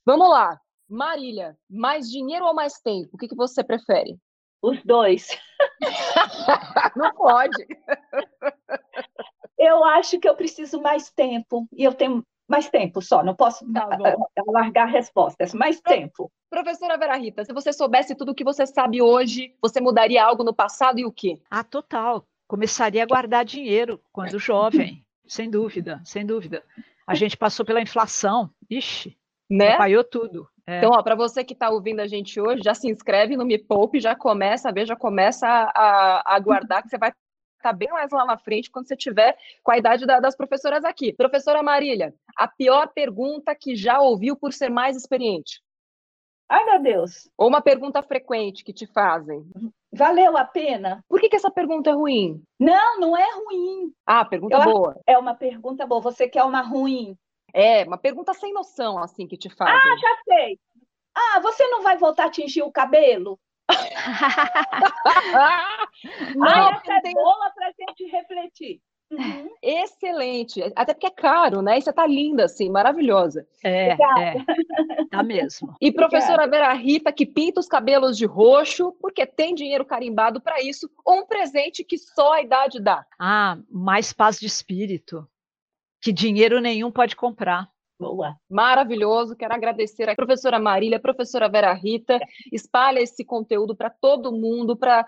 Vamos 0.04 0.28
lá. 0.28 0.60
Marília, 0.88 1.56
mais 1.70 2.10
dinheiro 2.10 2.44
ou 2.44 2.54
mais 2.54 2.74
tempo? 2.80 3.10
O 3.12 3.18
que, 3.18 3.28
que 3.28 3.36
você 3.36 3.62
prefere? 3.62 4.18
Os 4.60 4.82
dois. 4.84 5.28
Não 6.96 7.14
pode. 7.14 7.66
Eu 9.58 9.84
acho 9.84 10.18
que 10.18 10.28
eu 10.28 10.34
preciso 10.34 10.80
mais 10.80 11.10
tempo. 11.10 11.66
E 11.72 11.84
eu 11.84 11.94
tenho 11.94 12.24
mais 12.48 12.68
tempo 12.68 13.00
só, 13.00 13.22
não 13.22 13.34
posso 13.34 13.64
tá 13.72 13.88
largar 14.46 14.86
respostas, 14.86 15.54
mais 15.54 15.80
tempo. 15.80 16.30
Professora 16.50 16.98
Vera 16.98 17.16
Rita, 17.16 17.44
se 17.44 17.52
você 17.52 17.72
soubesse 17.72 18.14
tudo 18.14 18.32
o 18.32 18.34
que 18.34 18.44
você 18.44 18.66
sabe 18.66 19.00
hoje, 19.00 19.54
você 19.60 19.80
mudaria 19.80 20.24
algo 20.24 20.44
no 20.44 20.54
passado 20.54 20.98
e 20.98 21.04
o 21.04 21.12
quê? 21.12 21.40
Ah, 21.50 21.64
total. 21.64 22.26
Começaria 22.46 23.02
a 23.02 23.06
guardar 23.06 23.44
dinheiro 23.44 24.00
quando 24.12 24.38
jovem, 24.38 25.04
sem 25.26 25.50
dúvida, 25.50 26.00
sem 26.04 26.24
dúvida. 26.24 26.62
A 27.06 27.14
gente 27.14 27.36
passou 27.36 27.64
pela 27.64 27.80
inflação, 27.80 28.50
ixi, 28.68 29.16
né? 29.50 29.76
Paiou 29.76 30.04
tudo. 30.04 30.48
É. 30.66 30.78
Então, 30.78 30.90
para 31.02 31.14
você 31.14 31.44
que 31.44 31.52
está 31.52 31.70
ouvindo 31.70 32.00
a 32.00 32.06
gente 32.06 32.40
hoje, 32.40 32.62
já 32.62 32.74
se 32.74 32.88
inscreve 32.88 33.36
no 33.36 33.44
Me 33.44 33.58
Poupe, 33.58 34.00
já 34.00 34.14
começa 34.14 34.68
a 34.68 34.72
ver, 34.72 34.86
já 34.86 34.96
começa 34.96 35.46
a, 35.46 35.70
a, 35.74 36.36
a 36.36 36.38
guardar, 36.38 36.82
que 36.82 36.88
você 36.88 36.96
vai 36.96 37.12
estar 37.64 37.70
tá 37.70 37.76
bem 37.76 37.88
mais 37.88 38.10
lá 38.10 38.24
na 38.24 38.36
frente 38.36 38.70
quando 38.70 38.86
você 38.86 38.96
tiver 38.96 39.36
com 39.62 39.72
a 39.72 39.78
idade 39.78 40.06
da, 40.06 40.20
das 40.20 40.36
professoras 40.36 40.84
aqui. 40.84 41.12
Professora 41.14 41.62
Marília, 41.62 42.14
a 42.36 42.46
pior 42.46 42.88
pergunta 42.88 43.54
que 43.54 43.74
já 43.74 44.00
ouviu 44.00 44.36
por 44.36 44.52
ser 44.52 44.68
mais 44.68 44.96
experiente? 44.96 45.62
Ai, 46.48 46.64
meu 46.66 46.82
Deus. 46.82 47.28
Ou 47.38 47.48
uma 47.48 47.62
pergunta 47.62 48.02
frequente 48.02 48.62
que 48.62 48.72
te 48.72 48.86
fazem. 48.86 49.44
Valeu 49.90 50.36
a 50.36 50.44
pena? 50.44 51.02
Por 51.08 51.18
que, 51.18 51.28
que 51.28 51.36
essa 51.36 51.50
pergunta 51.50 51.88
é 51.88 51.94
ruim? 51.94 52.42
Não, 52.60 53.00
não 53.00 53.16
é 53.16 53.26
ruim. 53.34 53.92
Ah, 54.06 54.24
pergunta 54.24 54.56
Eu, 54.56 54.64
boa. 54.64 55.00
É 55.06 55.16
uma 55.16 55.34
pergunta 55.34 55.86
boa. 55.86 56.02
Você 56.02 56.28
quer 56.28 56.44
uma 56.44 56.60
ruim? 56.60 57.16
É, 57.52 57.84
uma 57.84 57.96
pergunta 57.96 58.34
sem 58.34 58.52
noção, 58.52 58.98
assim, 58.98 59.26
que 59.26 59.36
te 59.36 59.48
fazem. 59.48 59.74
Ah, 59.74 59.96
já 59.96 60.34
sei. 60.34 60.58
Ah, 61.14 61.40
você 61.40 61.66
não 61.68 61.82
vai 61.82 61.96
voltar 61.96 62.26
a 62.26 62.30
tingir 62.30 62.62
o 62.62 62.72
cabelo? 62.72 63.38
não, 66.36 66.46
ah, 66.46 66.80
essa 66.82 66.92
é 66.92 67.00
tem... 67.00 67.14
boa 67.14 67.50
para 67.54 67.68
a 67.68 67.72
gente 67.78 68.04
refletir. 68.10 68.82
Uhum. 69.10 69.48
Excelente, 69.62 70.62
até 70.74 70.92
porque 70.92 71.06
é 71.06 71.10
caro, 71.10 71.62
né? 71.62 71.78
E 71.78 71.82
você 71.82 71.92
tá 71.92 72.06
linda, 72.06 72.44
assim, 72.44 72.70
maravilhosa. 72.70 73.46
É, 73.62 73.92
é, 73.92 73.96
tá 75.10 75.22
mesmo. 75.22 75.76
E 75.80 75.92
professora 75.92 76.48
Vera 76.48 76.72
Rita, 76.72 77.12
que 77.12 77.26
pinta 77.26 77.60
os 77.60 77.68
cabelos 77.68 78.16
de 78.16 78.26
roxo, 78.26 78.92
porque 79.00 79.26
tem 79.26 79.54
dinheiro 79.54 79.84
carimbado 79.84 80.40
para 80.40 80.60
isso, 80.62 80.90
ou 81.04 81.20
um 81.20 81.26
presente 81.26 81.84
que 81.84 81.98
só 81.98 82.32
a 82.32 82.42
idade 82.42 82.80
dá? 82.80 83.06
Ah, 83.18 83.58
mais 83.70 84.12
paz 84.12 84.40
de 84.40 84.46
espírito, 84.46 85.28
que 86.00 86.12
dinheiro 86.12 86.60
nenhum 86.60 86.90
pode 86.90 87.14
comprar. 87.14 87.68
Boa. 87.98 88.36
Maravilhoso. 88.50 89.36
Quero 89.36 89.54
agradecer 89.54 90.08
a 90.08 90.16
professora 90.16 90.58
Marília, 90.58 90.98
a 90.98 91.00
professora 91.00 91.48
Vera 91.48 91.72
Rita. 91.72 92.18
Espalha 92.52 93.00
esse 93.00 93.24
conteúdo 93.24 93.74
para 93.74 93.88
todo 93.88 94.32
mundo, 94.32 94.76
para 94.76 95.06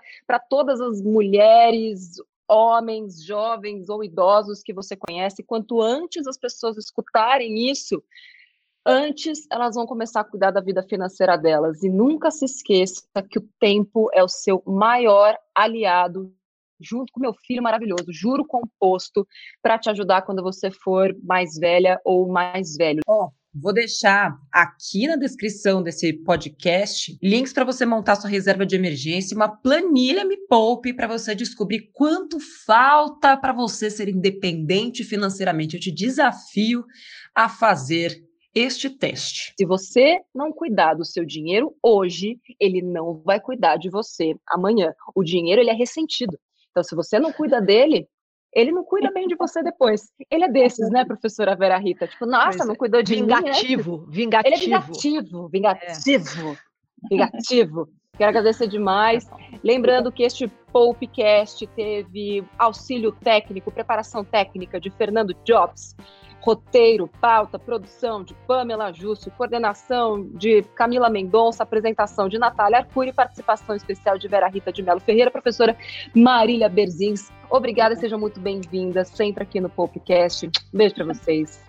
todas 0.49 0.79
as 0.79 1.01
mulheres, 1.01 2.15
homens, 2.47 3.23
jovens 3.23 3.89
ou 3.89 4.03
idosos 4.03 4.63
que 4.63 4.73
você 4.73 4.95
conhece, 4.95 5.43
quanto 5.43 5.81
antes 5.81 6.25
as 6.27 6.37
pessoas 6.37 6.77
escutarem 6.77 7.69
isso, 7.69 8.01
antes 8.85 9.45
elas 9.51 9.75
vão 9.75 9.85
começar 9.85 10.21
a 10.21 10.23
cuidar 10.23 10.51
da 10.51 10.61
vida 10.61 10.81
financeira 10.81 11.37
delas. 11.37 11.83
E 11.83 11.89
nunca 11.89 12.31
se 12.31 12.45
esqueça 12.45 13.03
que 13.29 13.37
o 13.37 13.49
tempo 13.59 14.09
é 14.13 14.23
o 14.23 14.29
seu 14.29 14.63
maior 14.65 15.37
aliado, 15.53 16.33
junto 16.79 17.11
com 17.11 17.19
meu 17.19 17.33
filho 17.45 17.63
maravilhoso, 17.63 18.05
juro 18.11 18.45
composto, 18.45 19.27
para 19.61 19.77
te 19.77 19.89
ajudar 19.89 20.23
quando 20.23 20.43
você 20.43 20.71
for 20.71 21.15
mais 21.23 21.55
velha 21.57 21.99
ou 22.03 22.27
mais 22.27 22.75
velho. 22.75 23.01
Ó, 23.07 23.25
oh, 23.25 23.31
Vou 23.59 23.73
deixar 23.73 24.37
aqui 24.51 25.07
na 25.07 25.15
descrição 25.15 25.81
desse 25.81 26.13
podcast 26.13 27.17
links 27.23 27.51
para 27.51 27.65
você 27.65 27.87
montar 27.87 28.15
sua 28.15 28.29
reserva 28.29 28.63
de 28.63 28.75
emergência, 28.75 29.35
uma 29.35 29.49
planilha 29.49 30.23
Me 30.23 30.37
Poupe 30.47 30.93
para 30.93 31.07
você 31.07 31.33
descobrir 31.33 31.89
quanto 31.91 32.37
falta 32.67 33.35
para 33.35 33.53
você 33.53 33.89
ser 33.89 34.09
independente 34.09 35.03
financeiramente. 35.03 35.75
Eu 35.75 35.81
te 35.81 35.91
desafio 35.91 36.85
a 37.33 37.49
fazer 37.49 38.23
este 38.53 38.89
teste. 38.91 39.53
Se 39.57 39.65
você 39.65 40.19
não 40.35 40.51
cuidar 40.51 40.93
do 40.93 41.05
seu 41.05 41.25
dinheiro 41.25 41.75
hoje, 41.81 42.39
ele 42.59 42.81
não 42.81 43.21
vai 43.23 43.39
cuidar 43.39 43.77
de 43.77 43.89
você 43.89 44.35
amanhã. 44.47 44.93
O 45.15 45.23
dinheiro 45.23 45.61
ele 45.61 45.71
é 45.71 45.75
ressentido. 45.75 46.37
Então, 46.77 46.83
se 46.83 46.95
você 46.95 47.17
não 47.17 47.33
cuida 47.33 47.59
dele, 47.59 48.07
ele 48.53 48.71
não 48.71 48.83
cuida 48.83 49.09
bem 49.11 49.27
de 49.27 49.35
você 49.35 49.63
depois. 49.63 50.11
Ele 50.29 50.43
é 50.43 50.47
desses, 50.47 50.91
né, 50.91 51.03
professora 51.03 51.55
Vera 51.55 51.75
Rita? 51.79 52.07
Tipo, 52.07 52.27
nossa, 52.27 52.63
não 52.65 52.75
cuidou 52.75 53.01
de 53.01 53.15
vingativo, 53.15 54.01
mim. 54.01 54.05
Vingativo, 54.11 54.47
Ele 54.47 54.55
é 54.55 54.79
vingativo, 54.79 55.49
vingativo, 55.49 56.51
é. 56.51 57.07
vingativo. 57.09 57.89
Quero 58.15 58.29
agradecer 58.29 58.67
demais. 58.67 59.27
Lembrando 59.63 60.11
que 60.11 60.21
este 60.21 60.47
Popcast 60.71 61.65
teve 61.75 62.43
auxílio 62.59 63.11
técnico, 63.11 63.71
preparação 63.71 64.23
técnica 64.23 64.79
de 64.79 64.91
Fernando 64.91 65.35
Jobs, 65.43 65.95
roteiro, 66.47 67.09
pauta, 67.19 67.59
produção 67.59 68.23
de 68.23 68.33
Pamela 68.47 68.93
Justo, 68.93 69.29
coordenação 69.31 70.23
de 70.29 70.61
Camila 70.75 71.09
Mendonça, 71.09 71.63
apresentação 71.63 72.29
de 72.29 72.39
Natália 72.39 72.77
Arcuri, 72.77 73.11
participação 73.11 73.75
especial 73.75 74.17
de 74.17 74.29
Vera 74.29 74.47
Rita 74.47 74.71
de 74.71 74.81
Melo 74.81 75.01
Ferreira, 75.01 75.29
professora 75.29 75.75
Marília 76.15 76.69
Berzins. 76.69 77.29
Obrigada, 77.49 77.97
sejam 77.97 78.17
muito 78.17 78.39
bem-vindas, 78.39 79.09
sempre 79.09 79.43
aqui 79.43 79.59
no 79.59 79.67
Popcast. 79.67 80.49
Beijo 80.71 80.95
para 80.95 81.05
vocês. 81.07 81.61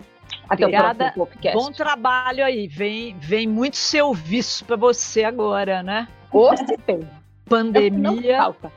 Até 0.47 0.63
Obrigada. 0.63 0.93
o 0.93 0.95
próximo 0.95 1.25
Popcast. 1.25 1.57
Bom 1.57 1.71
trabalho 1.73 2.45
aí, 2.45 2.65
vem, 2.65 3.17
vem 3.19 3.47
muito 3.47 3.75
serviço 3.75 4.63
para 4.63 4.77
você 4.77 5.25
agora, 5.25 5.83
né? 5.83 6.07
Ou 6.31 6.55
se 6.55 6.77
tem. 6.77 7.01
Pandemia. 7.49 8.37
Não 8.37 8.43
falta. 8.43 8.71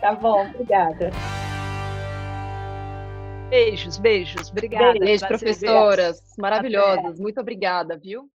Tá 0.00 0.14
bom, 0.16 0.48
obrigada. 0.48 1.12
Beijos, 3.52 3.98
beijos. 3.98 4.50
Obrigada. 4.50 4.98
Beijo, 4.98 5.28
professoras 5.28 6.22
maravilhosas. 6.38 7.04
Até. 7.04 7.20
Muito 7.20 7.38
obrigada, 7.38 7.98
viu? 7.98 8.30